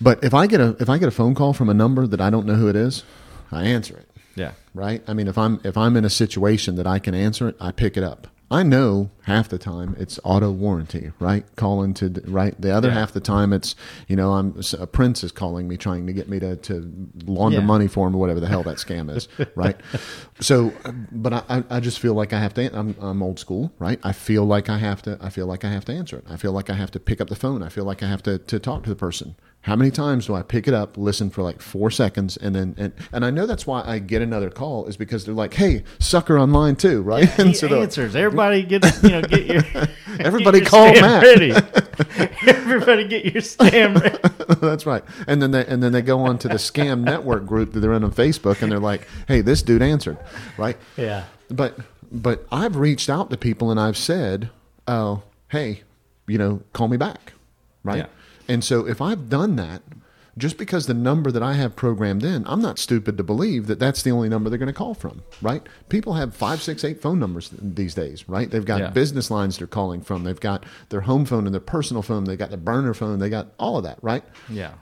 But 0.00 0.22
if 0.22 0.34
I 0.34 0.46
get 0.46 0.60
a 0.60 0.76
if 0.80 0.88
I 0.88 0.98
get 0.98 1.08
a 1.08 1.12
phone 1.12 1.34
call 1.34 1.52
from 1.52 1.68
a 1.68 1.74
number 1.74 2.06
that 2.06 2.20
I 2.20 2.30
don't 2.30 2.46
know 2.46 2.54
who 2.54 2.68
it 2.68 2.76
is, 2.76 3.04
I 3.50 3.64
answer 3.64 3.96
it. 3.96 4.08
Yeah. 4.34 4.52
right? 4.72 5.02
I 5.08 5.14
mean, 5.14 5.26
if 5.26 5.36
I'm 5.38 5.60
if 5.64 5.76
I'm 5.76 5.96
in 5.96 6.04
a 6.04 6.10
situation 6.10 6.76
that 6.76 6.86
I 6.86 6.98
can 7.00 7.14
answer 7.14 7.48
it, 7.48 7.56
I 7.60 7.72
pick 7.72 7.96
it 7.96 8.04
up. 8.04 8.28
I 8.50 8.62
know 8.62 9.10
half 9.28 9.48
the 9.48 9.58
time 9.58 9.94
it's 9.98 10.18
auto 10.24 10.50
warranty, 10.50 11.12
right? 11.20 11.44
Calling 11.56 11.94
to 11.94 12.06
right. 12.26 12.58
The 12.60 12.70
other 12.74 12.88
Yeah. 12.88 12.94
half 12.94 13.12
the 13.12 13.20
time 13.20 13.52
it's 13.52 13.76
you 14.08 14.16
know 14.16 14.32
I'm 14.32 14.60
a 14.78 14.86
prince 14.86 15.22
is 15.22 15.30
calling 15.32 15.68
me 15.68 15.76
trying 15.76 16.06
to 16.06 16.12
get 16.12 16.28
me 16.28 16.38
to 16.40 16.56
to 16.56 16.74
launder 17.26 17.58
Yeah. 17.58 17.64
money 17.64 17.88
for 17.88 18.06
him 18.08 18.14
or 18.16 18.18
whatever 18.18 18.40
the 18.40 18.48
hell 18.48 18.62
that 18.64 18.78
scam 18.78 19.14
is, 19.16 19.28
right? 19.54 19.76
So, 20.40 20.72
uh, 20.84 20.92
but 21.12 21.32
I 21.32 21.64
I- 21.70 21.80
just 21.80 21.98
feel 22.00 22.14
like 22.14 22.32
I 22.32 22.40
have 22.40 22.54
to. 22.54 22.76
I'm 22.78 22.94
I'm 23.00 23.22
old 23.22 23.38
school, 23.38 23.72
right? 23.78 24.00
I 24.02 24.12
feel 24.12 24.44
like 24.44 24.68
I 24.68 24.78
have 24.78 25.02
to. 25.02 25.16
I 25.20 25.28
feel 25.30 25.46
like 25.46 25.64
I 25.64 25.70
have 25.70 25.84
to 25.86 25.92
answer 25.92 26.16
it. 26.18 26.24
I 26.28 26.36
feel 26.36 26.52
like 26.52 26.70
I 26.70 26.74
have 26.74 26.90
to 26.92 27.00
pick 27.00 27.20
up 27.20 27.28
the 27.28 27.36
phone. 27.36 27.62
I 27.62 27.68
feel 27.68 27.84
like 27.84 28.02
I 28.02 28.06
have 28.08 28.22
to 28.24 28.38
to 28.38 28.58
talk 28.58 28.82
to 28.84 28.90
the 28.90 28.96
person. 28.96 29.36
How 29.62 29.74
many 29.74 29.90
times 29.90 30.26
do 30.26 30.34
I 30.34 30.42
pick 30.42 30.68
it 30.68 30.72
up, 30.74 30.96
listen 30.96 31.30
for 31.30 31.42
like 31.42 31.60
four 31.60 31.90
seconds, 31.90 32.36
and 32.36 32.54
then 32.54 32.74
and 32.78 32.92
and 33.12 33.24
I 33.24 33.30
know 33.30 33.44
that's 33.44 33.66
why 33.66 33.82
I 33.84 33.98
get 33.98 34.22
another 34.22 34.50
call 34.50 34.86
is 34.86 34.96
because 34.96 35.24
they're 35.24 35.34
like, 35.34 35.54
"Hey, 35.54 35.82
sucker 35.98 36.38
on 36.38 36.50
mine 36.50 36.76
too," 36.76 37.02
right? 37.02 37.28
He 37.36 37.42
And 37.42 37.56
so 37.56 37.82
answers. 37.82 38.14
Everybody 38.14 38.62
get 38.62 38.84
you 39.02 39.10
know 39.10 39.17
get 39.22 39.46
your 39.46 39.62
Everybody 40.20 40.60
get 40.60 40.70
your 40.72 40.92
call 40.92 40.92
Matt. 41.00 41.22
ready. 41.22 41.52
Everybody 42.46 43.08
get 43.08 43.24
your 43.24 43.42
scam 43.42 44.00
ready. 44.00 44.18
That's 44.60 44.86
right. 44.86 45.04
And 45.26 45.40
then 45.42 45.50
they 45.50 45.66
and 45.66 45.82
then 45.82 45.92
they 45.92 46.02
go 46.02 46.20
on 46.20 46.38
to 46.38 46.48
the 46.48 46.54
scam 46.54 47.00
network 47.02 47.46
group 47.46 47.72
that 47.72 47.80
they're 47.80 47.92
in 47.92 48.04
on 48.04 48.12
Facebook, 48.12 48.62
and 48.62 48.70
they're 48.70 48.78
like, 48.78 49.06
"Hey, 49.26 49.40
this 49.40 49.62
dude 49.62 49.82
answered," 49.82 50.18
right? 50.56 50.76
Yeah. 50.96 51.24
But 51.50 51.78
but 52.10 52.46
I've 52.52 52.76
reached 52.76 53.08
out 53.10 53.30
to 53.30 53.36
people 53.36 53.70
and 53.70 53.78
I've 53.80 53.96
said, 53.96 54.50
"Oh, 54.86 55.22
hey, 55.48 55.82
you 56.26 56.38
know, 56.38 56.62
call 56.72 56.88
me 56.88 56.96
back," 56.96 57.32
right? 57.84 57.98
Yeah. 57.98 58.06
And 58.48 58.64
so 58.64 58.86
if 58.86 59.00
I've 59.00 59.28
done 59.28 59.56
that, 59.56 59.82
just 60.38 60.56
because 60.56 60.86
the 60.86 60.94
number 60.94 61.30
that 61.30 61.42
I 61.42 61.54
have 61.54 61.76
programmed 61.76 62.24
in, 62.24 62.46
I'm 62.46 62.62
not 62.62 62.78
stupid 62.78 63.16
to 63.18 63.24
believe 63.24 63.66
that 63.66 63.78
that's 63.78 64.02
the 64.02 64.10
only 64.12 64.28
number 64.28 64.48
they're 64.48 64.58
going 64.58 64.68
to 64.68 64.72
call 64.72 64.94
from, 64.94 65.22
right? 65.42 65.62
People 65.90 66.14
have 66.14 66.34
five, 66.34 66.62
six, 66.62 66.84
eight 66.84 67.02
phone 67.02 67.18
numbers 67.18 67.50
these 67.60 67.94
days, 67.94 68.28
right? 68.28 68.48
They've 68.50 68.64
got 68.64 68.80
Yeah. 68.80 68.90
business 68.90 69.30
lines 69.30 69.58
they're 69.58 69.66
calling 69.66 70.00
from. 70.00 70.24
They've 70.24 70.38
got 70.40 70.64
their 70.90 71.02
home 71.02 71.24
phone 71.26 71.44
and 71.46 71.52
their 71.52 71.60
personal 71.60 72.02
phone. 72.02 72.24
they've 72.24 72.38
got 72.38 72.50
the 72.50 72.56
burner 72.56 72.94
phone. 72.94 73.18
They 73.18 73.28
got 73.28 73.48
all 73.58 73.76
of 73.76 73.82
that, 73.84 73.98
right? 74.00 74.22
Yeah. 74.48 74.72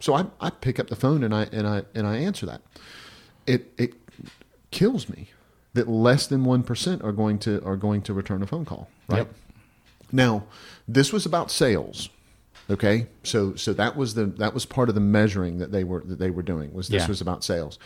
So 0.00 0.14
I, 0.14 0.26
I 0.40 0.50
pick 0.50 0.80
up 0.80 0.88
the 0.88 0.96
phone 0.96 1.22
and 1.22 1.34
I 1.34 1.48
and 1.52 1.66
I 1.66 1.82
and 1.94 2.06
I 2.06 2.16
answer 2.16 2.46
that. 2.46 2.62
It 3.46 3.72
it 3.76 3.94
kills 4.70 5.08
me 5.08 5.30
that 5.74 5.88
less 5.88 6.26
than 6.26 6.44
one 6.44 6.62
percent 6.62 7.02
are 7.02 7.12
going 7.12 7.38
to 7.40 7.62
are 7.64 7.76
going 7.76 8.00
to 8.02 8.14
return 8.14 8.42
a 8.42 8.46
phone 8.46 8.64
call. 8.64 8.88
Right 9.08 9.18
Yep. 9.18 9.34
now, 10.12 10.44
this 10.86 11.12
was 11.12 11.26
about 11.26 11.50
sales. 11.50 12.08
Okay, 12.70 13.06
so 13.22 13.54
so 13.56 13.72
that 13.74 13.94
was 13.96 14.14
the 14.14 14.24
that 14.26 14.54
was 14.54 14.64
part 14.64 14.88
of 14.88 14.94
the 14.94 15.00
measuring 15.00 15.58
that 15.58 15.70
they 15.72 15.84
were 15.84 16.02
that 16.06 16.18
they 16.18 16.30
were 16.30 16.42
doing 16.42 16.72
was 16.72 16.88
this 16.88 17.02
Yeah. 17.02 17.08
was 17.08 17.20
about 17.20 17.44
sales. 17.44 17.78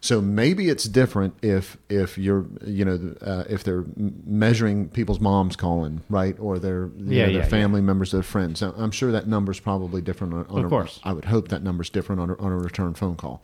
So 0.00 0.20
maybe 0.20 0.68
it's 0.68 0.84
different 0.84 1.34
if 1.42 1.76
if 1.90 2.16
you're 2.18 2.46
you 2.64 2.84
know 2.84 3.14
uh, 3.20 3.44
if 3.48 3.62
they're 3.62 3.84
measuring 4.26 4.88
people's 4.88 5.20
moms 5.20 5.54
calling 5.54 6.00
right 6.08 6.34
or 6.40 6.58
their 6.58 6.86
you 6.96 7.04
Yeah, 7.16 7.26
know, 7.26 7.26
yeah, 7.28 7.32
their 7.34 7.42
yeah. 7.42 7.48
family 7.48 7.80
members 7.82 8.10
their 8.10 8.22
friends. 8.22 8.62
I'm 8.62 8.90
sure 8.90 9.12
that 9.12 9.28
number's 9.28 9.60
probably 9.60 10.00
different 10.00 10.32
on, 10.34 10.46
on 10.48 10.58
Of 10.60 10.64
a, 10.64 10.68
course. 10.70 10.98
I 11.04 11.12
would 11.12 11.26
hope 11.26 11.48
that 11.48 11.62
number's 11.62 11.90
different 11.90 12.20
on 12.20 12.30
a, 12.30 12.34
on 12.38 12.52
a 12.52 12.56
return 12.56 12.94
phone 12.94 13.16
call. 13.16 13.42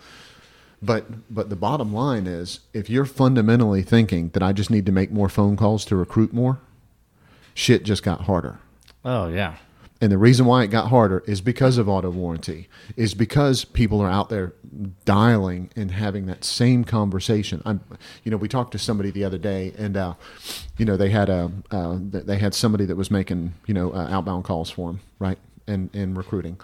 But 0.83 1.33
but 1.33 1.51
the 1.51 1.57
bottom 1.57 1.93
line 1.93 2.27
is 2.27 2.61
if 2.73 2.89
you're 2.89 3.05
fundamentally 3.05 3.83
thinking 3.83 4.31
that 4.31 4.43
I 4.43 4.53
just 4.53 4.71
need 4.71 4.87
to 4.87 4.93
make 4.93 5.13
more 5.13 5.29
phone 5.29 5.55
calls 5.57 5.85
to 5.85 5.97
recruit 5.97 6.33
more, 6.33 6.61
shit 7.55 7.85
just 7.85 8.03
got 8.03 8.23
harder. 8.23 8.59
Oh 9.05 9.29
yeah. 9.29 9.57
And 10.01 10.13
the 10.13 10.19
reason 10.19 10.47
why 10.47 10.63
it 10.63 10.69
got 10.69 10.89
harder 10.89 11.25
is 11.27 11.41
because 11.41 11.77
of 11.77 11.89
auto 11.89 12.11
warranty, 12.11 12.69
is 12.97 13.15
because 13.15 13.65
people 13.65 14.01
are 14.01 14.09
out 14.09 14.29
there 14.29 14.53
dialing 15.05 15.71
and 15.75 15.91
having 15.91 16.27
that 16.27 16.45
same 16.45 16.85
conversation. 16.85 17.63
I'm, 17.65 17.81
you 18.23 18.31
know, 18.31 18.37
we 18.37 18.47
talked 18.47 18.71
to 18.73 18.79
somebody 18.79 19.11
the 19.11 19.25
other 19.25 19.39
day, 19.39 19.73
and 19.77 19.97
uh, 19.97 20.15
you 20.77 20.85
know, 20.85 20.97
they 20.97 21.11
had 21.11 21.29
a 21.29 21.51
uh, 21.73 21.99
they 22.01 22.39
had 22.39 22.55
somebody 22.55 22.85
that 22.85 22.97
was 22.97 23.11
making 23.11 23.55
you 23.67 23.75
know 23.75 23.91
uh, 23.91 24.09
outbound 24.09 24.45
calls 24.45 24.71
for 24.71 24.89
them, 24.89 25.01
right, 25.19 25.39
and 25.67 25.91
and 25.93 26.17
recruiting. 26.17 26.61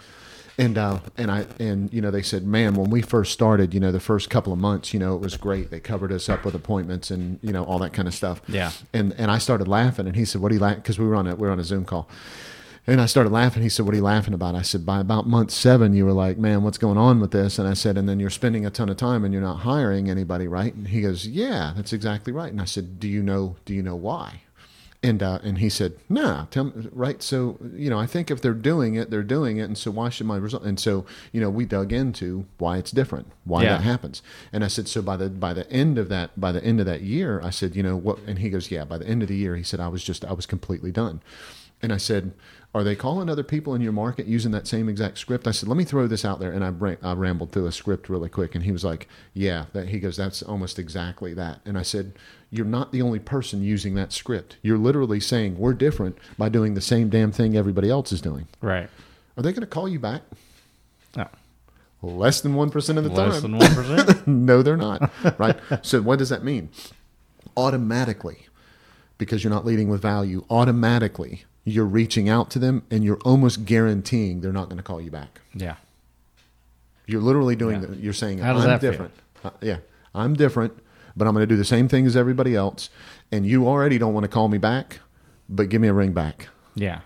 And 0.57 0.77
uh, 0.77 0.99
and 1.17 1.29
I 1.29 1.45
and 1.59 1.91
you 1.91 1.99
know 1.99 2.11
they 2.11 2.21
said, 2.21 2.47
man, 2.47 2.75
when 2.75 2.89
we 2.89 3.01
first 3.01 3.33
started, 3.33 3.73
you 3.73 3.81
know, 3.81 3.91
the 3.91 3.99
first 3.99 4.29
couple 4.29 4.53
of 4.53 4.59
months, 4.59 4.93
you 4.93 4.99
know, 5.01 5.13
it 5.13 5.19
was 5.19 5.35
great. 5.35 5.69
They 5.69 5.81
covered 5.81 6.13
us 6.13 6.29
up 6.29 6.45
with 6.45 6.55
appointments 6.55 7.11
and 7.11 7.39
you 7.41 7.51
know 7.51 7.65
all 7.65 7.79
that 7.79 7.91
kind 7.91 8.07
of 8.07 8.13
stuff. 8.13 8.41
Yeah. 8.47 8.71
And 8.93 9.13
and 9.17 9.29
I 9.29 9.39
started 9.39 9.67
laughing, 9.67 10.07
and 10.07 10.15
he 10.15 10.23
said, 10.23 10.39
"What 10.39 10.53
are 10.53 10.55
you 10.55 10.61
laughing?" 10.61 10.79
Because 10.79 10.97
we 10.97 11.05
were 11.05 11.15
on 11.15 11.27
a 11.27 11.35
we 11.35 11.45
were 11.45 11.51
on 11.51 11.59
a 11.59 11.65
Zoom 11.65 11.83
call, 11.83 12.07
and 12.87 13.01
I 13.01 13.05
started 13.07 13.31
laughing. 13.31 13.63
He 13.63 13.69
said, 13.69 13.85
"What 13.85 13.93
are 13.93 13.97
you 13.97 14.03
laughing 14.03 14.33
about?" 14.33 14.55
I 14.55 14.61
said, 14.61 14.85
"By 14.85 14.99
about 14.99 15.27
month 15.27 15.51
seven, 15.51 15.93
you 15.93 16.05
were 16.05 16.11
like, 16.13 16.37
man, 16.37 16.63
what's 16.63 16.77
going 16.77 16.97
on 16.97 17.19
with 17.19 17.31
this?" 17.31 17.57
And 17.59 17.67
I 17.67 17.73
said, 17.73 17.97
"And 17.97 18.07
then 18.07 18.19
you're 18.19 18.29
spending 18.29 18.65
a 18.65 18.69
ton 18.69 18.89
of 18.89 18.97
time 18.97 19.23
and 19.23 19.33
you're 19.33 19.41
not 19.43 19.59
hiring 19.61 20.09
anybody, 20.09 20.47
right?" 20.47 20.73
And 20.73 20.87
he 20.89 21.01
goes, 21.01 21.27
"Yeah, 21.27 21.73
that's 21.75 21.93
exactly 21.93 22.31
right." 22.33 22.51
And 22.51 22.61
I 22.61 22.65
said, 22.65 22.99
"Do 22.99 23.07
you 23.07 23.23
know? 23.23 23.55
Do 23.65 23.73
you 23.73 23.81
know 23.83 23.95
why?" 23.95 24.41
And 25.03 25.21
uh, 25.21 25.37
and 25.43 25.59
he 25.59 25.69
said, 25.69 25.93
"Nah, 26.09 26.45
tell 26.45 26.63
me, 26.65 26.87
right." 26.91 27.21
So 27.21 27.57
you 27.75 27.89
know, 27.91 27.99
I 27.99 28.07
think 28.07 28.31
if 28.31 28.41
they're 28.41 28.53
doing 28.55 28.95
it, 28.95 29.11
they're 29.11 29.21
doing 29.23 29.57
it, 29.57 29.63
and 29.63 29.77
so 29.77 29.91
why 29.91 30.09
should 30.09 30.25
my 30.25 30.37
result? 30.37 30.63
And 30.63 30.79
so 30.79 31.05
you 31.31 31.39
know, 31.41 31.49
we 31.49 31.65
dug 31.65 31.93
into 31.93 32.45
why 32.57 32.77
it's 32.77 32.89
different, 32.91 33.27
why 33.43 33.63
Yeah. 33.63 33.77
that 33.77 33.81
happens. 33.83 34.23
And 34.51 34.63
I 34.63 34.67
said, 34.67 34.87
so 34.87 35.01
by 35.03 35.15
the 35.17 35.29
by 35.29 35.53
the 35.53 35.69
end 35.71 35.97
of 35.99 36.09
that 36.09 36.39
by 36.39 36.51
the 36.51 36.63
end 36.63 36.79
of 36.79 36.85
that 36.87 37.01
year, 37.01 37.39
I 37.43 37.51
said, 37.51 37.75
you 37.75 37.83
know 37.83 37.95
what? 37.97 38.17
And 38.25 38.39
he 38.39 38.49
goes, 38.49 38.71
yeah. 38.71 38.83
By 38.83 38.97
the 38.97 39.07
end 39.07 39.21
of 39.21 39.27
the 39.27 39.35
year, 39.35 39.55
he 39.55 39.63
said, 39.63 39.79
I 39.79 39.89
was 39.89 40.03
just 40.03 40.25
I 40.25 40.33
was 40.33 40.45
completely 40.47 40.91
done. 40.91 41.21
And 41.83 41.93
I 41.93 41.97
said, 41.97 42.31
are 42.75 42.83
they 42.83 42.93
calling 42.93 43.29
other 43.29 43.41
people 43.41 43.73
in 43.73 43.79
your 43.79 43.93
market 43.93 44.25
using 44.25 44.51
that 44.51 44.67
same 44.67 44.89
exact 44.89 45.17
script? 45.17 45.47
I 45.47 45.51
said, 45.51 45.69
let 45.69 45.77
me 45.77 45.85
throw 45.85 46.07
this 46.07 46.25
out 46.25 46.41
there. 46.41 46.51
And 46.51 46.61
I, 46.61 46.97
I 47.01 47.13
rambled 47.13 47.53
through 47.53 47.67
a 47.67 47.71
script 47.71 48.09
really 48.09 48.27
quick. 48.27 48.53
And 48.53 48.65
he 48.65 48.73
was 48.73 48.83
like, 48.83 49.07
yeah. 49.33 49.67
That, 49.71 49.87
he 49.87 49.99
goes, 49.99 50.17
that's 50.17 50.43
almost 50.43 50.77
exactly 50.77 51.33
that. 51.35 51.61
And 51.63 51.77
I 51.77 51.83
said, 51.83 52.11
you're 52.51 52.65
not 52.65 52.91
the 52.91 53.01
only 53.01 53.19
person 53.19 53.63
using 53.63 53.95
that 53.95 54.11
script. 54.11 54.57
You're 54.61 54.77
literally 54.77 55.21
saying 55.21 55.57
we're 55.57 55.73
different 55.73 56.17
by 56.37 56.49
doing 56.49 56.73
the 56.73 56.81
same 56.81 57.07
damn 57.07 57.31
thing 57.31 57.55
everybody 57.55 57.89
else 57.89 58.11
is 58.11 58.19
doing. 58.19 58.49
Right. 58.59 58.89
Are 59.37 59.41
they 59.41 59.53
going 59.53 59.61
to 59.61 59.67
call 59.67 59.87
you 59.87 59.99
back? 59.99 60.23
No. 61.15 61.29
Less 62.01 62.41
than 62.41 62.55
1% 62.55 62.75
of 62.97 63.03
the 63.05 63.09
Less 63.09 63.15
time. 63.15 63.29
Less 63.29 63.41
than 63.41 63.57
one 63.57 63.73
percent. 63.73 64.27
no, 64.27 64.61
they're 64.61 64.75
not. 64.75 65.09
Right. 65.39 65.57
so 65.81 66.01
what 66.01 66.19
does 66.19 66.27
that 66.27 66.43
mean? 66.43 66.67
Automatically, 67.55 68.47
because 69.17 69.45
you're 69.45 69.53
not 69.53 69.65
leading 69.65 69.87
with 69.87 70.01
value, 70.01 70.43
automatically 70.49 71.45
you're 71.65 71.85
reaching 71.85 72.29
out 72.29 72.49
to 72.51 72.59
them 72.59 72.83
and 72.89 73.03
you're 73.03 73.19
almost 73.25 73.65
guaranteeing 73.65 74.39
they're 74.41 74.53
not 74.53 74.65
going 74.65 74.77
to 74.77 74.83
call 74.83 75.01
you 75.01 75.11
back. 75.11 75.41
yeah. 75.53 75.75
You're 77.07 77.21
literally 77.21 77.55
doing 77.55 77.81
Yeah. 77.81 77.87
the, 77.89 77.95
you're 77.97 78.13
saying 78.13 78.39
How 78.39 78.53
does 78.53 78.63
I'm 78.63 78.69
that 78.69 78.81
different. 78.81 79.13
Uh, 79.43 79.49
yeah. 79.61 79.77
I'm 80.15 80.33
different, 80.33 80.73
but 81.15 81.27
I'm 81.27 81.33
going 81.35 81.43
to 81.43 81.47
do 81.53 81.57
the 81.57 81.63
same 81.65 81.87
thing 81.87 82.05
as 82.07 82.15
everybody 82.15 82.55
else 82.55 82.89
and 83.31 83.45
you 83.45 83.67
already 83.67 83.97
don't 83.99 84.13
want 84.13 84.23
to 84.23 84.27
call 84.27 84.47
me 84.47 84.57
back, 84.57 84.99
but 85.49 85.69
give 85.69 85.81
me 85.81 85.87
a 85.87 85.93
ring 85.93 86.13
back. 86.13 86.47
Yeah. 86.73 87.01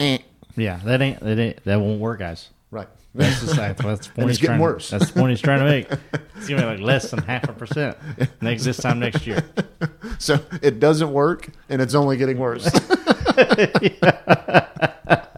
Eh. 0.00 0.18
Yeah. 0.56 0.80
That 0.84 1.02
ain't 1.02 1.20
that 1.20 1.38
ain't 1.38 1.64
that 1.64 1.80
won't 1.80 2.00
work, 2.00 2.18
guys. 2.20 2.48
Right. 2.70 2.88
That's 3.14 3.40
just 3.42 3.56
that's, 3.56 3.82
that's 3.82 4.06
the 4.08 4.12
point 4.14 4.30
it's 4.30 4.38
he's 4.38 4.46
getting 4.46 4.56
trying, 4.56 4.60
worse. 4.60 4.90
That's 4.90 5.10
the 5.10 5.18
point 5.20 5.30
he's 5.30 5.40
trying 5.40 5.58
to 5.60 5.66
make. 5.66 5.88
It's 6.36 6.48
gonna 6.48 6.62
be 6.62 6.66
like 6.66 6.80
less 6.80 7.08
than 7.12 7.20
half 7.22 7.48
a 7.48 7.52
percent 7.52 7.96
next 8.40 8.64
this 8.64 8.78
time 8.78 8.98
next 8.98 9.26
year. 9.26 9.44
So 10.18 10.38
it 10.60 10.78
doesn't 10.78 11.12
work 11.12 11.48
and 11.68 11.80
it's 11.82 11.94
only 11.94 12.16
getting 12.16 12.38
worse. 12.38 12.68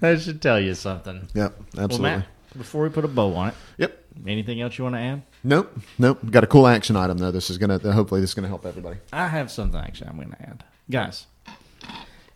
That 0.00 0.20
should 0.20 0.42
tell 0.42 0.60
you 0.60 0.74
something. 0.74 1.26
yep. 1.34 1.54
Well, 1.74 1.84
Absolutely. 1.84 2.10
Matt, 2.18 2.26
before 2.56 2.82
we 2.82 2.90
put 2.90 3.04
a 3.04 3.08
bow 3.08 3.34
on 3.34 3.48
it, 3.48 3.54
Yep. 3.78 4.04
anything 4.26 4.60
else 4.60 4.76
you 4.76 4.84
want 4.84 4.94
to 4.96 5.00
add? 5.00 5.22
Nope. 5.42 5.76
Nope. 5.98 6.18
Got 6.30 6.44
a 6.44 6.46
cool 6.46 6.66
action 6.66 6.96
item 6.96 7.16
though. 7.18 7.30
This 7.30 7.48
is 7.50 7.56
gonna 7.58 7.78
hopefully 7.92 8.20
this 8.20 8.30
is 8.30 8.34
gonna 8.34 8.48
help 8.48 8.66
everybody. 8.66 8.98
I 9.12 9.28
have 9.28 9.50
something 9.50 9.80
actually 9.80 10.08
I'm 10.08 10.16
going 10.16 10.30
to 10.30 10.42
add. 10.42 10.64
Guys, 10.90 11.26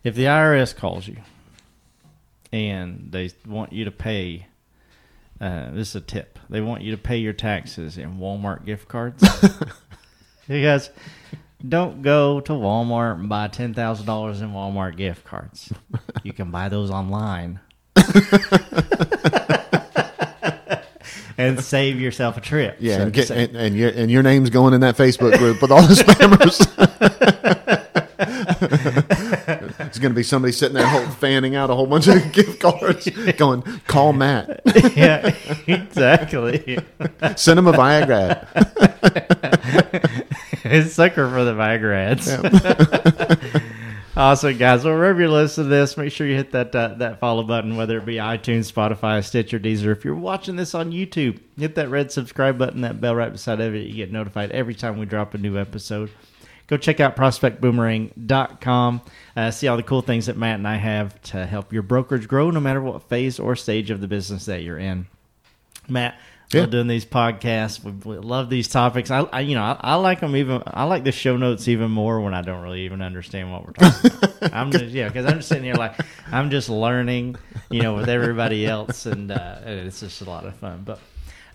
if 0.03 0.15
the 0.15 0.23
IRS 0.25 0.75
calls 0.75 1.07
you 1.07 1.17
and 2.51 3.09
they 3.11 3.29
want 3.47 3.73
you 3.73 3.85
to 3.85 3.91
pay, 3.91 4.47
uh, 5.39 5.71
this 5.71 5.89
is 5.89 5.95
a 5.95 6.01
tip, 6.01 6.39
they 6.49 6.61
want 6.61 6.81
you 6.81 6.91
to 6.91 6.97
pay 7.01 7.17
your 7.17 7.33
taxes 7.33 7.97
in 7.97 8.17
Walmart 8.17 8.65
gift 8.65 8.87
cards. 8.87 9.23
you 10.47 10.63
guys, 10.63 10.89
don't 11.67 12.01
go 12.01 12.39
to 12.41 12.53
Walmart 12.53 13.19
and 13.19 13.29
buy 13.29 13.47
$10,000 13.47 14.41
in 14.41 14.51
Walmart 14.51 14.97
gift 14.97 15.23
cards. 15.25 15.71
You 16.23 16.33
can 16.33 16.51
buy 16.51 16.69
those 16.69 16.91
online. 16.91 17.59
and 21.37 21.59
save 21.63 21.99
yourself 21.99 22.37
a 22.37 22.41
trip. 22.41 22.77
Yeah, 22.79 22.97
so 22.97 23.03
and, 23.03 23.13
get, 23.13 23.29
and, 23.31 23.55
and 23.55 23.75
your 23.75 23.89
and 23.89 24.11
your 24.11 24.21
name's 24.21 24.51
going 24.51 24.75
in 24.75 24.81
that 24.81 24.97
Facebook 24.97 25.37
group 25.39 25.61
with 25.61 25.71
all 25.71 25.81
the 25.81 25.95
spammers. 25.95 26.61
it's 29.11 29.99
going 29.99 30.11
to 30.11 30.15
be 30.15 30.23
somebody 30.23 30.51
sitting 30.51 30.75
there 30.75 30.87
hold, 30.87 31.13
fanning 31.17 31.55
out 31.55 31.69
a 31.69 31.75
whole 31.75 31.87
bunch 31.87 32.07
of 32.07 32.31
gift 32.33 32.59
cards, 32.61 33.09
going, 33.37 33.61
"Call 33.87 34.13
Matt, 34.13 34.61
yeah, 34.95 35.35
exactly. 35.67 36.79
send 37.35 37.59
him 37.59 37.67
a 37.67 37.73
Viagra." 37.73 38.47
It's 40.63 40.93
sucker 40.93 41.27
for 41.27 41.43
the 41.43 41.53
Viagrads. 41.53 42.29
awesome, 44.15 44.57
guys. 44.57 44.85
Well, 44.85 44.93
wherever 44.93 45.19
you're 45.19 45.27
listening 45.29 45.65
to 45.65 45.69
this, 45.75 45.97
make 45.97 46.13
sure 46.13 46.25
you 46.27 46.35
hit 46.35 46.51
that 46.51 46.73
uh, 46.73 46.93
that 46.99 47.19
follow 47.19 47.43
button, 47.43 47.75
whether 47.75 47.97
it 47.97 48.05
be 48.05 48.15
iTunes, 48.15 48.71
Spotify, 48.71 49.21
Stitcher, 49.21 49.59
Deezer. 49.59 49.91
If 49.91 50.05
you're 50.05 50.15
watching 50.15 50.55
this 50.55 50.73
on 50.73 50.91
YouTube, 50.91 51.39
hit 51.57 51.75
that 51.75 51.89
red 51.89 52.11
subscribe 52.11 52.57
button, 52.57 52.81
that 52.81 53.01
bell 53.01 53.15
right 53.15 53.31
beside 53.31 53.59
of 53.59 53.75
it. 53.75 53.87
You 53.87 53.95
get 53.95 54.13
notified 54.13 54.51
every 54.51 54.75
time 54.75 54.97
we 54.97 55.05
drop 55.05 55.33
a 55.33 55.37
new 55.37 55.57
episode. 55.57 56.09
Go 56.67 56.77
check 56.77 56.99
out 56.99 57.15
prospectboomerang.com. 57.15 59.01
Uh, 59.35 59.51
see 59.51 59.67
all 59.67 59.77
the 59.77 59.83
cool 59.83 60.01
things 60.01 60.27
that 60.27 60.37
Matt 60.37 60.55
and 60.55 60.67
I 60.67 60.75
have 60.77 61.21
to 61.23 61.45
help 61.45 61.73
your 61.73 61.83
brokerage 61.83 62.27
grow, 62.27 62.49
no 62.51 62.59
matter 62.59 62.81
what 62.81 63.03
phase 63.09 63.39
or 63.39 63.55
stage 63.55 63.89
of 63.91 64.01
the 64.01 64.07
business 64.07 64.45
that 64.45 64.61
you're 64.63 64.77
in. 64.79 65.07
Matt, 65.89 66.17
Yeah. 66.53 66.61
love 66.61 66.69
doing 66.71 66.87
these 66.87 67.05
podcasts. 67.05 67.83
We, 67.83 67.91
we 67.91 68.17
love 68.17 68.49
these 68.49 68.67
topics. 68.69 69.11
I, 69.11 69.21
I 69.21 69.41
you 69.41 69.55
know, 69.55 69.63
I, 69.63 69.77
I 69.81 69.95
like 69.95 70.19
them 70.21 70.35
even. 70.35 70.61
I 70.67 70.83
like 70.85 71.03
the 71.03 71.11
show 71.11 71.35
notes 71.37 71.67
even 71.67 71.91
more 71.91 72.21
when 72.21 72.33
I 72.33 72.41
don't 72.41 72.61
really 72.61 72.81
even 72.81 73.01
understand 73.01 73.51
what 73.51 73.65
we're 73.65 73.73
talking 73.73 74.11
about. 74.11 74.53
I'm 74.53 74.71
just 74.71 74.85
yeah, 74.85 75.07
because 75.07 75.25
I'm 75.25 75.37
just 75.37 75.49
sitting 75.49 75.63
here 75.65 75.75
like 75.75 75.95
I'm 76.31 76.49
just 76.51 76.69
learning, 76.69 77.35
you 77.69 77.81
know, 77.81 77.95
with 77.95 78.07
everybody 78.09 78.65
else, 78.65 79.05
and 79.05 79.31
uh, 79.31 79.57
it's 79.65 79.99
just 79.99 80.21
a 80.21 80.25
lot 80.25 80.45
of 80.45 80.55
fun. 80.55 80.83
But 80.85 80.99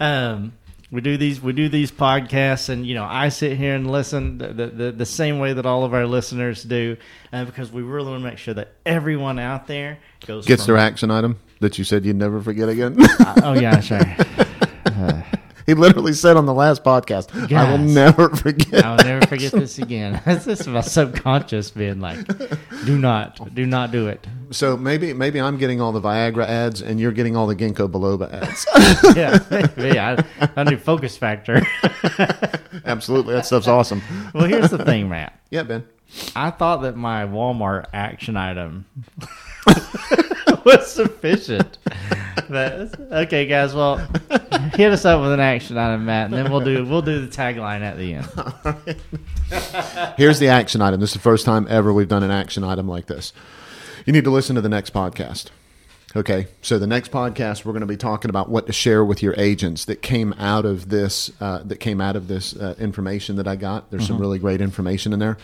um, 0.00 0.52
we 0.90 1.00
do 1.00 1.16
these 1.16 1.40
we 1.40 1.52
do 1.52 1.68
these 1.68 1.90
podcasts, 1.90 2.68
and 2.68 2.86
you 2.86 2.94
know, 2.94 3.04
I 3.04 3.28
sit 3.28 3.56
here 3.56 3.74
and 3.74 3.90
listen 3.90 4.38
the 4.38 4.48
the, 4.48 4.66
the, 4.66 4.92
the 4.92 5.06
same 5.06 5.38
way 5.38 5.52
that 5.52 5.66
all 5.66 5.84
of 5.84 5.94
our 5.94 6.06
listeners 6.06 6.62
do, 6.62 6.96
uh, 7.32 7.44
because 7.44 7.72
we 7.72 7.82
really 7.82 8.10
want 8.10 8.22
to 8.22 8.28
make 8.28 8.38
sure 8.38 8.54
that 8.54 8.72
everyone 8.84 9.38
out 9.38 9.66
there 9.66 9.98
goes 10.26 10.46
Gets 10.46 10.64
from, 10.64 10.74
their 10.74 10.82
action 10.82 11.10
item 11.10 11.38
that 11.60 11.78
you 11.78 11.84
said 11.84 12.04
you'd 12.04 12.16
never 12.16 12.40
forget 12.40 12.68
again. 12.68 12.96
oh 13.42 13.54
yeah, 13.54 13.80
sorry. 13.80 14.16
he 15.66 15.74
literally 15.74 16.12
said 16.12 16.36
on 16.36 16.46
the 16.46 16.54
last 16.54 16.82
podcast, 16.84 17.52
"I 17.52 17.70
will 17.70 17.78
never 17.78 18.28
forget." 18.36 18.84
I'll 18.84 18.96
never 18.96 19.26
forget 19.26 19.52
this 19.52 19.78
again. 19.78 20.20
It's 20.26 20.44
just 20.44 20.66
my 20.68 20.80
subconscious 20.80 21.70
being 21.70 22.00
like, 22.00 22.18
"Do 22.84 22.98
not, 22.98 23.54
do 23.54 23.66
not 23.66 23.90
do 23.92 24.08
it." 24.08 24.26
So 24.50 24.76
maybe 24.76 25.12
maybe 25.12 25.40
I'm 25.40 25.56
getting 25.58 25.80
all 25.80 25.92
the 25.92 26.00
Viagra 26.00 26.46
ads 26.46 26.80
and 26.82 27.00
you're 27.00 27.12
getting 27.12 27.36
all 27.36 27.46
the 27.46 27.56
ginkgo 27.56 27.90
biloba 27.90 28.32
ads. 28.32 28.66
Yeah, 29.16 29.38
maybe 29.50 29.98
I, 29.98 30.24
I 30.56 30.64
do 30.64 30.76
focus 30.76 31.16
factor. 31.16 31.62
Absolutely, 32.84 33.34
that 33.34 33.46
stuff's 33.46 33.68
awesome. 33.68 34.02
well, 34.34 34.44
here's 34.44 34.70
the 34.70 34.84
thing, 34.84 35.08
Matt. 35.08 35.38
Yeah, 35.50 35.62
Ben. 35.64 35.84
I 36.36 36.50
thought 36.50 36.82
that 36.82 36.96
my 36.96 37.24
Walmart 37.26 37.86
action 37.92 38.36
item 38.36 38.86
was 40.64 40.90
sufficient. 40.90 41.78
But, 42.48 43.00
okay, 43.12 43.46
guys. 43.46 43.74
Well, 43.74 43.96
hit 44.74 44.92
us 44.92 45.04
up 45.04 45.20
with 45.20 45.32
an 45.32 45.40
action 45.40 45.78
item, 45.78 46.06
Matt, 46.06 46.26
and 46.26 46.34
then 46.34 46.50
we'll 46.50 46.60
do 46.60 46.84
we'll 46.84 47.02
do 47.02 47.24
the 47.24 47.34
tagline 47.34 47.80
at 47.80 47.96
the 47.96 48.14
end. 48.14 48.26
Here's 50.16 50.38
the 50.38 50.48
action 50.48 50.82
item. 50.82 51.00
This 51.00 51.10
is 51.10 51.14
the 51.14 51.20
first 51.20 51.44
time 51.44 51.66
ever 51.68 51.92
we've 51.92 52.08
done 52.08 52.22
an 52.22 52.30
action 52.30 52.62
item 52.62 52.88
like 52.88 53.06
this. 53.06 53.32
You 54.04 54.12
need 54.12 54.24
to 54.24 54.30
listen 54.30 54.54
to 54.54 54.60
the 54.60 54.68
next 54.68 54.92
podcast. 54.92 55.46
Okay, 56.14 56.46
so 56.62 56.78
the 56.78 56.86
next 56.86 57.10
podcast 57.10 57.64
we're 57.64 57.72
going 57.72 57.80
to 57.80 57.86
be 57.86 57.96
talking 57.96 58.30
about 58.30 58.48
what 58.48 58.66
to 58.68 58.72
share 58.72 59.04
with 59.04 59.22
your 59.22 59.34
agents 59.36 59.84
that 59.84 60.00
came 60.00 60.32
out 60.34 60.64
of 60.64 60.88
this 60.88 61.30
uh, 61.40 61.62
that 61.64 61.78
came 61.78 62.00
out 62.00 62.16
of 62.16 62.28
this 62.28 62.56
uh, 62.56 62.74
information 62.78 63.36
that 63.36 63.48
I 63.48 63.56
got. 63.56 63.90
There's 63.90 64.06
some 64.06 64.18
really 64.18 64.38
great 64.38 64.60
information 64.60 65.12
in 65.12 65.18
there. 65.18 65.36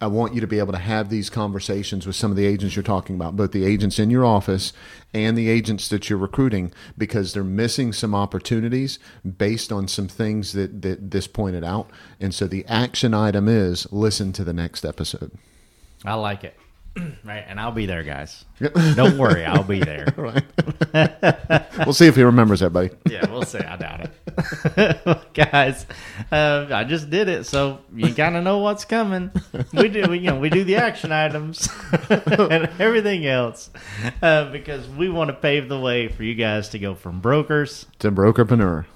I 0.00 0.06
want 0.06 0.34
you 0.34 0.40
to 0.40 0.46
be 0.46 0.58
able 0.58 0.72
to 0.72 0.78
have 0.78 1.10
these 1.10 1.28
conversations 1.28 2.06
with 2.06 2.16
some 2.16 2.30
of 2.30 2.36
the 2.36 2.46
agents 2.46 2.74
you're 2.74 2.82
talking 2.82 3.16
about, 3.16 3.36
both 3.36 3.52
the 3.52 3.64
agents 3.64 3.98
in 3.98 4.10
your 4.10 4.24
office 4.24 4.72
and 5.12 5.36
the 5.36 5.48
agents 5.48 5.88
that 5.88 6.08
you're 6.08 6.18
recruiting, 6.18 6.72
because 6.96 7.32
they're 7.32 7.44
missing 7.44 7.92
some 7.92 8.14
opportunities 8.14 8.98
based 9.36 9.70
on 9.70 9.88
some 9.88 10.08
things 10.08 10.52
that, 10.52 10.80
that 10.82 11.10
this 11.10 11.26
pointed 11.26 11.64
out. 11.64 11.90
And 12.18 12.34
so 12.34 12.46
the 12.46 12.64
action 12.66 13.12
item 13.12 13.46
is 13.46 13.86
listen 13.92 14.32
to 14.34 14.44
the 14.44 14.54
next 14.54 14.84
episode. 14.84 15.32
I 16.04 16.14
like 16.14 16.44
it. 16.44 16.56
Right, 17.24 17.44
and 17.46 17.60
I'll 17.60 17.70
be 17.70 17.86
there, 17.86 18.02
guys. 18.02 18.44
Don't 18.94 19.16
worry, 19.18 19.44
I'll 19.44 19.62
be 19.62 19.80
there. 19.80 20.06
Right. 20.16 20.44
we'll 21.86 21.92
see 21.92 22.06
if 22.06 22.16
he 22.16 22.22
remembers 22.22 22.60
that, 22.60 22.70
buddy. 22.70 22.90
Yeah, 23.08 23.30
we'll 23.30 23.42
see. 23.42 23.58
I 23.58 23.76
doubt 23.76 24.10
it, 24.76 25.32
guys. 25.34 25.86
Uh, 26.32 26.66
I 26.70 26.84
just 26.84 27.08
did 27.10 27.28
it, 27.28 27.46
so 27.46 27.78
you 27.94 28.12
kind 28.14 28.36
of 28.36 28.42
know 28.44 28.58
what's 28.58 28.84
coming. 28.84 29.30
We 29.72 29.88
do, 29.88 30.06
we, 30.10 30.18
you 30.18 30.30
know, 30.30 30.40
we 30.40 30.50
do 30.50 30.64
the 30.64 30.76
action 30.76 31.12
items 31.12 31.68
and 32.10 32.68
everything 32.80 33.26
else 33.26 33.70
uh, 34.22 34.50
because 34.50 34.88
we 34.88 35.08
want 35.08 35.28
to 35.28 35.34
pave 35.34 35.68
the 35.68 35.78
way 35.78 36.08
for 36.08 36.24
you 36.24 36.34
guys 36.34 36.70
to 36.70 36.78
go 36.78 36.94
from 36.94 37.20
brokers 37.20 37.86
To 38.00 38.10
brokerpreneur. 38.10 38.86